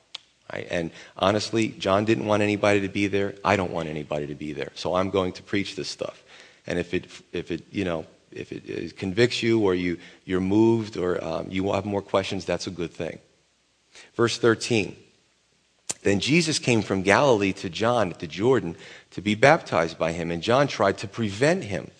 [0.50, 3.34] And honestly, John didn't want anybody to be there.
[3.44, 4.70] I don't want anybody to be there.
[4.74, 6.22] So I'm going to preach this stuff.
[6.66, 10.96] And if it, if it you know, if it convicts you or you, you're moved
[10.96, 13.18] or um, you have more questions, that's a good thing.
[14.14, 14.96] Verse 13.
[16.02, 18.76] Then Jesus came from Galilee to John at the Jordan
[19.10, 21.90] to be baptized by him, and John tried to prevent him.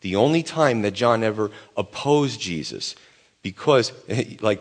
[0.00, 2.96] The only time that John ever opposed Jesus,
[3.42, 3.92] because,
[4.40, 4.60] like,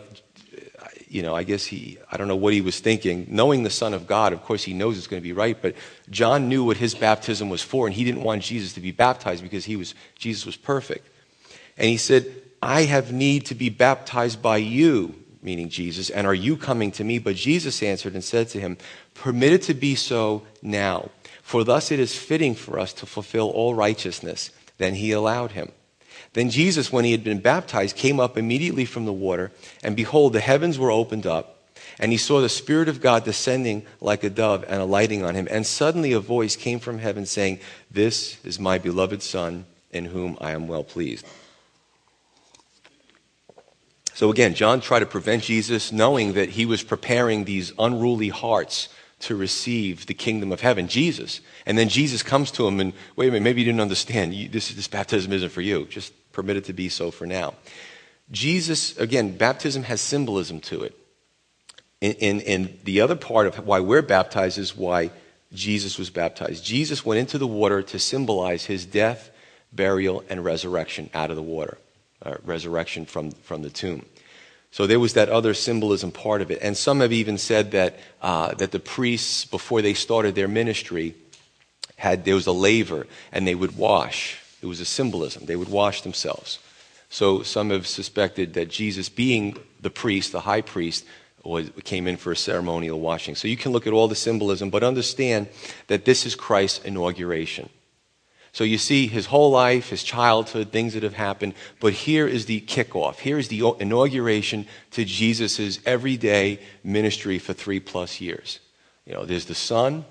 [1.14, 3.28] you know, I guess he, I don't know what he was thinking.
[3.30, 5.76] Knowing the Son of God, of course, he knows it's going to be right, but
[6.09, 9.43] John knew what his baptism was for, and he didn't want Jesus to be baptized
[9.43, 11.07] because he was, Jesus was perfect.
[11.78, 12.26] And he said,
[12.64, 17.03] I have need to be baptized by you, meaning Jesus, and are you coming to
[17.03, 17.20] me?
[17.20, 18.80] But Jesus answered and said to him,
[19.14, 21.11] Permit it to be so now,
[21.43, 24.49] for thus it is fitting for us to fulfill all righteousness.
[24.80, 25.74] Then he allowed him.
[26.34, 29.52] Then Jesus, when he had been baptized, came up immediately from the water,
[29.84, 31.54] and behold, the heavens were opened up,
[32.00, 35.48] and he saw the Spirit of God descending like a dove and alighting on him.
[35.52, 37.60] And suddenly a voice came from heaven saying,
[37.92, 41.26] This is my beloved Son, in whom I am well pleased.
[44.16, 48.90] So again, John tried to prevent Jesus, knowing that he was preparing these unruly hearts
[49.22, 51.42] to receive the kingdom of heaven, Jesus.
[51.66, 54.34] And then Jesus comes to him and, wait a minute, maybe you didn't understand.
[54.34, 55.86] You, this, this baptism isn't for you.
[55.86, 57.54] Just permit it to be so for now.
[58.32, 60.98] Jesus, again, baptism has symbolism to it.
[62.02, 65.12] And, the other part of why we're baptized is why
[65.54, 66.66] Jesus was baptized.
[66.66, 69.30] Jesus went into the water to symbolize his death,
[69.72, 71.78] burial, and resurrection out of the water,
[72.22, 74.06] uh, resurrection from, from the tomb.
[74.72, 76.60] So there was that other symbolism part of it.
[76.62, 81.16] And some have even said that, uh, that the priests, before they started their ministry,
[81.96, 84.43] had, there was a laver and they would wash.
[84.64, 85.45] It was a symbolism.
[85.45, 86.57] They would wash themselves.
[87.09, 91.05] So some have suspected that Jesus, being the priest, the high priest,
[91.43, 93.36] was, came in for a ceremonial washing.
[93.36, 95.49] So you can look at all the symbolism, but understand
[95.88, 97.70] that this is Christ's inauguration.
[98.53, 102.45] So you see his whole life, his childhood, things that have happened, but here is
[102.45, 103.20] the kickoff.
[103.20, 108.59] Here is the inauguration to Jesus' everyday ministry for three plus years.
[109.05, 110.05] You know, there's the Son,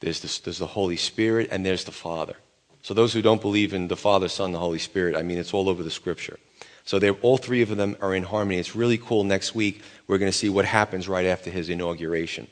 [0.00, 2.34] there's the, there's the Holy Spirit, and there's the Father.
[2.82, 5.54] So those who don't believe in the Father, Son, the Holy Spirit, I mean, it's
[5.54, 6.38] all over the Scripture.
[6.84, 8.58] So all three of them are in harmony.
[8.58, 9.22] It's really cool.
[9.22, 12.48] Next week, we're going to see what happens right after his inauguration.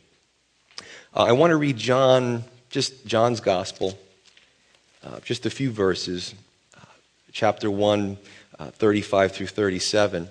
[1.15, 3.99] Uh, I want to read John, just John's Gospel,
[5.05, 6.35] uh, just a few verses,
[6.77, 6.85] uh,
[7.33, 8.17] chapter 1,
[8.61, 10.29] uh, 35 through 37.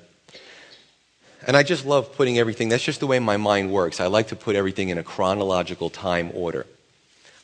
[1.45, 4.00] And I just love putting everything, that's just the way my mind works.
[4.00, 6.66] I like to put everything in a chronological time order.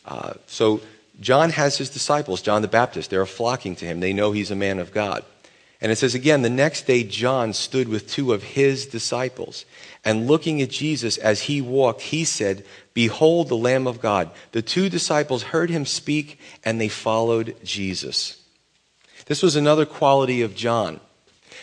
[0.05, 0.79] Uh, so
[1.19, 3.09] John has his disciples, John the Baptist.
[3.09, 3.99] They're flocking to him.
[3.99, 5.23] They know he's a man of God.
[5.81, 9.65] And it says again, the next day John stood with two of his disciples.
[10.03, 14.31] And looking at Jesus as he walked, he said, Behold the Lamb of God.
[14.51, 18.41] The two disciples heard him speak and they followed Jesus.
[19.25, 20.99] This was another quality of John,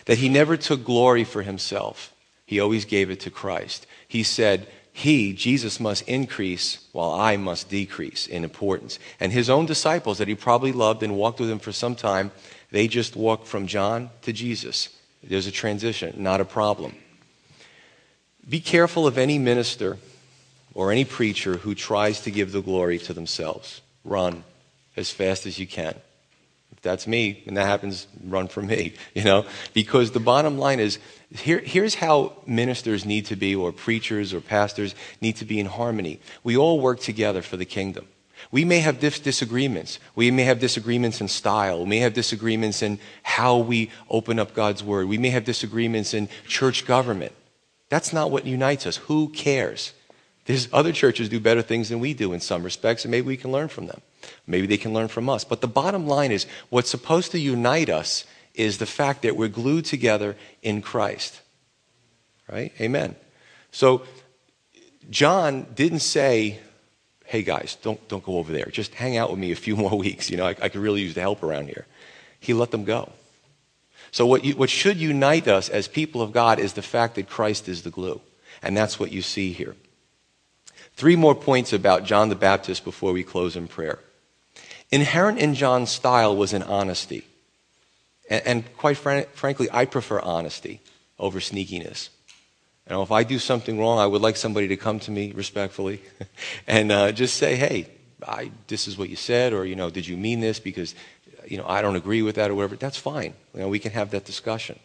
[0.07, 2.13] that he never took glory for himself.
[2.45, 3.87] He always gave it to Christ.
[4.09, 8.99] He said, He, Jesus, must increase while I must decrease in importance.
[9.19, 12.31] And his own disciples that he probably loved and walked with him for some time,
[12.71, 14.91] they just walked from John to Jesus.
[15.23, 16.95] There's a transition, not a problem.
[18.49, 19.99] Be careful of any minister
[20.75, 23.81] or any preacher who tries to give the glory to themselves.
[24.05, 24.45] Run
[24.97, 25.95] as fast as you can.
[26.83, 29.47] That's me, and that happens, run for me, you know?
[29.73, 30.99] Because the bottom line is
[31.31, 35.67] here, here's how ministers need to be, or preachers or pastors need to be in
[35.67, 36.21] harmony.
[36.45, 38.07] We all work together for the kingdom.
[38.51, 39.99] We may have dis- disagreements.
[40.15, 41.85] We may have disagreements in style.
[41.85, 45.09] We may have disagreements in how we open up God's word.
[45.09, 47.33] We may have disagreements in church government.
[47.89, 48.97] That's not what unites us.
[48.97, 49.93] Who cares?
[50.47, 53.37] There's other churches do better things than we do in some respects, and maybe we
[53.37, 54.01] can learn from them.
[54.47, 55.45] Maybe they can learn from us.
[55.45, 59.49] But the bottom line is what's supposed to unite us is the fact that we're
[59.49, 61.41] glued together in Christ.
[62.51, 62.73] Right?
[62.81, 63.17] Amen.
[63.71, 64.03] So
[65.11, 66.59] John didn't say,
[67.25, 68.67] hey guys, don't, don't go over there.
[68.67, 70.31] Just hang out with me a few more weeks.
[70.31, 71.87] You know, I, I could really use the help around here.
[72.41, 73.11] He let them go.
[74.11, 77.31] So what, you, what should unite us as people of God is the fact that
[77.31, 78.21] Christ is the glue.
[78.63, 79.75] And that's what you see here.
[80.95, 83.99] Three more points about John the Baptist before we close in prayer.
[84.93, 87.25] Inherent in John's style was an honesty.
[88.29, 90.81] And, and quite fran- frankly, I prefer honesty
[91.19, 92.11] over sneakiness.
[92.87, 95.33] You know, if I do something wrong, I would like somebody to come to me
[95.33, 96.03] respectfully
[96.67, 97.89] and uh, just say, hey,
[98.27, 100.61] I, this is what you said, or, you know, did you mean this?
[100.61, 100.95] Because,
[101.47, 102.77] you know, I don't agree with that or whatever.
[102.77, 103.35] That's fine.
[103.55, 104.79] You know, we can have that discussion.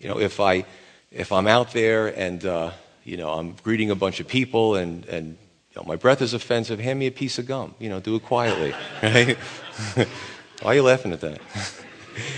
[0.00, 0.64] You know, if, I,
[1.10, 2.70] if I'm out there and, uh,
[3.04, 5.36] you know, I'm greeting a bunch of people and, and
[5.74, 7.74] you know, my breath is offensive, hand me a piece of gum.
[7.78, 8.74] You know, do it quietly.
[9.02, 9.36] Right?
[10.62, 11.40] Why are you laughing at that?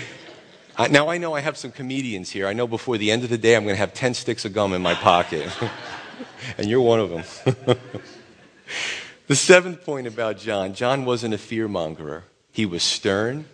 [0.77, 2.47] I, now I know I have some comedians here.
[2.47, 4.53] I know before the end of the day I'm going to have 10 sticks of
[4.53, 5.49] gum in my pocket.
[6.57, 7.77] and you're one of them.
[9.27, 13.45] the seventh point about John John wasn't a fearmongerer, he was stern.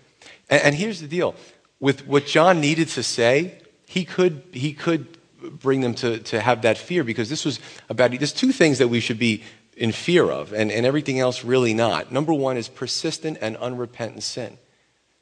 [0.50, 1.36] And, and here's the deal
[1.80, 5.18] with what John needed to say, he could, he could
[5.60, 7.60] bring them to, to have that fear because this was
[7.90, 9.44] about, there's two things that we should be
[9.76, 12.12] in fear of, and, and everything else really not.
[12.12, 14.58] Number one is persistent and unrepentant sin.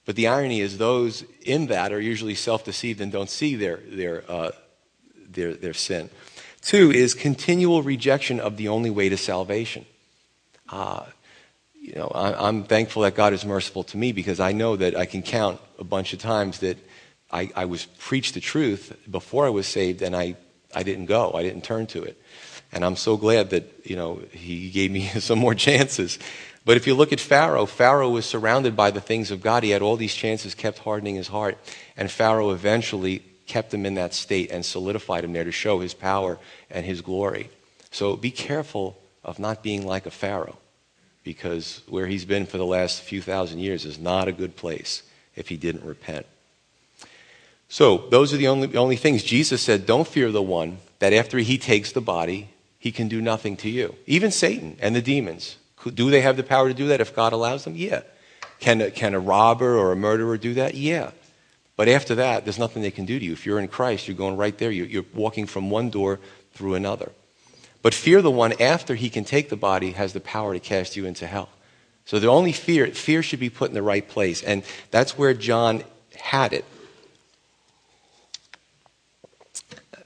[0.06, 3.78] But the irony is, those in that are usually self deceived and don't see their,
[3.88, 4.52] their, uh,
[5.30, 6.10] their, their sin.
[6.62, 9.86] Two is continual rejection of the only way to salvation.
[10.70, 11.06] Uh,
[11.74, 14.96] you know, I, am thankful that God is merciful to me because I know that
[14.96, 16.78] I can count a bunch of times that
[17.32, 20.36] I, I was preached the truth before I was saved and I,
[20.76, 21.32] I didn't go.
[21.34, 22.21] I didn't turn to it.
[22.72, 26.20] And I'm so glad that, you know, he gave me some more chances.
[26.64, 29.64] But if you look at Pharaoh, Pharaoh was surrounded by the things of God.
[29.64, 31.58] He had all these chances, kept hardening his heart.
[31.98, 35.94] And Pharaoh eventually kept him in that state and solidified him there to show his
[35.94, 36.38] power
[36.70, 37.50] and his glory.
[37.90, 40.58] So be careful of not being like a Pharaoh
[41.24, 45.04] because where he's been for the last few thousand years is not a good place
[45.36, 46.26] if he didn't repent.
[47.70, 49.24] So, those are the only, only things.
[49.24, 52.50] Jesus said, Don't fear the one that after he takes the body,
[52.82, 53.94] he can do nothing to you.
[54.08, 55.56] Even Satan and the demons.
[55.94, 57.76] Do they have the power to do that if God allows them?
[57.76, 58.02] Yeah.
[58.60, 60.74] Can a, can a robber or a murderer do that?
[60.74, 61.12] Yeah.
[61.76, 63.34] But after that, there's nothing they can do to you.
[63.34, 64.72] If you're in Christ, you're going right there.
[64.72, 66.20] You're, you're walking from one door
[66.54, 67.12] through another.
[67.84, 70.96] But fear the one after he can take the body has the power to cast
[70.96, 71.50] you into hell.
[72.06, 74.42] So the only fear, fear should be put in the right place.
[74.42, 75.84] And that's where John
[76.16, 76.66] had it.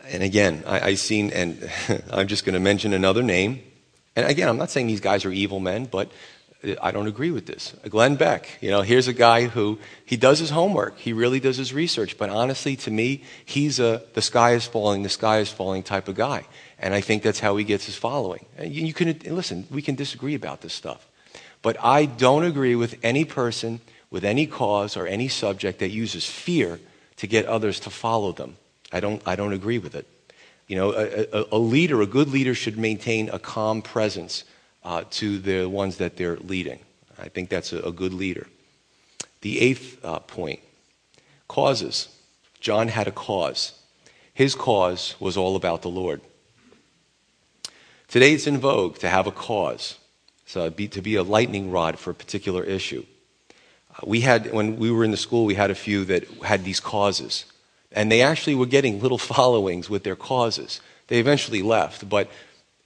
[0.10, 1.70] And again, I, I seen, and
[2.12, 3.62] I'm just going to mention another name.
[4.16, 6.12] And again, I'm not saying these guys are evil men, but
[6.82, 7.76] I don't agree with this.
[7.90, 11.58] Glenn Beck, you know, here's a guy who he does his homework, he really does
[11.58, 15.52] his research, but honestly, to me, he's a the sky is falling, the sky is
[15.52, 16.46] falling type of guy,
[16.80, 18.46] and I think that's how he gets his following.
[18.58, 21.08] And you, you can listen, we can disagree about this stuff,
[21.62, 26.26] but I don't agree with any person with any cause or any subject that uses
[26.26, 26.80] fear
[27.18, 28.58] to get others to follow them.
[28.96, 30.08] I don't, I don't agree with it.
[30.68, 34.46] You know, a, a, a leader, a good leader, should maintain a calm presence
[34.86, 36.80] uh, to the ones that they're leading.
[37.20, 38.48] I think that's a, a good leader.
[39.42, 40.62] The eighth uh, point
[41.50, 42.08] causes.
[42.62, 43.74] John had a cause.
[44.34, 46.22] His cause was all about the Lord.
[48.08, 50.00] Today it's in vogue to have a cause,
[50.46, 53.06] so be, to be a lightning rod for a particular issue.
[53.94, 56.64] Uh, we had, when we were in the school, we had a few that had
[56.64, 57.44] these causes.
[57.96, 60.82] And they actually were getting little followings with their causes.
[61.08, 62.30] They eventually left, but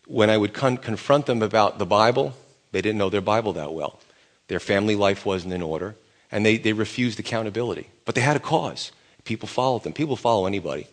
[0.05, 2.34] when I would con- confront them about the Bible,
[2.72, 3.99] they didn't know their Bible that well.
[4.47, 5.95] Their family life wasn't in order,
[6.32, 7.89] and they, they refused accountability.
[8.05, 8.91] But they had a cause.
[9.24, 9.93] People followed them.
[9.93, 10.88] People follow anybody.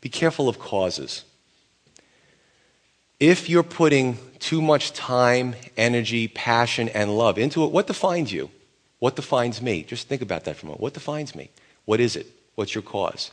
[0.00, 1.24] Be careful of causes.
[3.18, 8.50] If you're putting too much time, energy, passion, and love into it, what defines you?
[8.98, 9.82] What defines me?
[9.84, 10.82] Just think about that for a moment.
[10.82, 11.50] What defines me?
[11.84, 12.26] What is it?
[12.54, 13.30] What's your cause?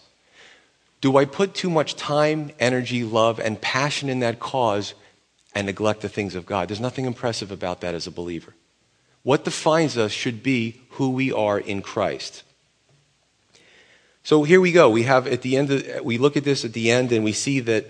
[1.01, 4.93] Do I put too much time, energy, love, and passion in that cause
[5.55, 6.69] and neglect the things of God.
[6.69, 8.53] There's nothing impressive about that as a believer.
[9.23, 12.43] What defines us should be who we are in Christ.
[14.23, 14.89] So here we go.
[14.89, 17.33] We have at the end of, we look at this at the end and we
[17.33, 17.87] see that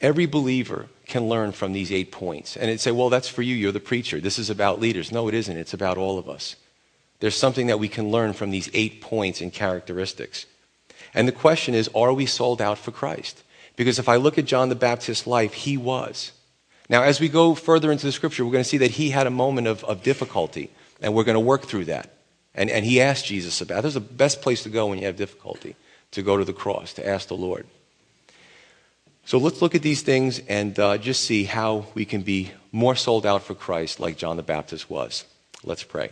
[0.00, 2.56] every believer can learn from these eight points.
[2.56, 3.54] And it say, well, that's for you.
[3.54, 4.20] You're the preacher.
[4.20, 5.10] This is about leaders.
[5.10, 5.56] No, it isn't.
[5.56, 6.56] It's about all of us.
[7.20, 10.46] There's something that we can learn from these eight points and characteristics.
[11.14, 13.42] And the question is, are we sold out for Christ?
[13.76, 16.32] Because if I look at John the Baptist's life, he was.
[16.88, 19.26] Now, as we go further into the scripture, we're going to see that he had
[19.26, 22.10] a moment of, of difficulty, and we're going to work through that.
[22.54, 23.82] And, and he asked Jesus about it.
[23.82, 25.74] That's the best place to go when you have difficulty,
[26.10, 27.66] to go to the cross, to ask the Lord.
[29.24, 32.96] So let's look at these things and uh, just see how we can be more
[32.96, 35.24] sold out for Christ like John the Baptist was.
[35.64, 36.10] Let's pray.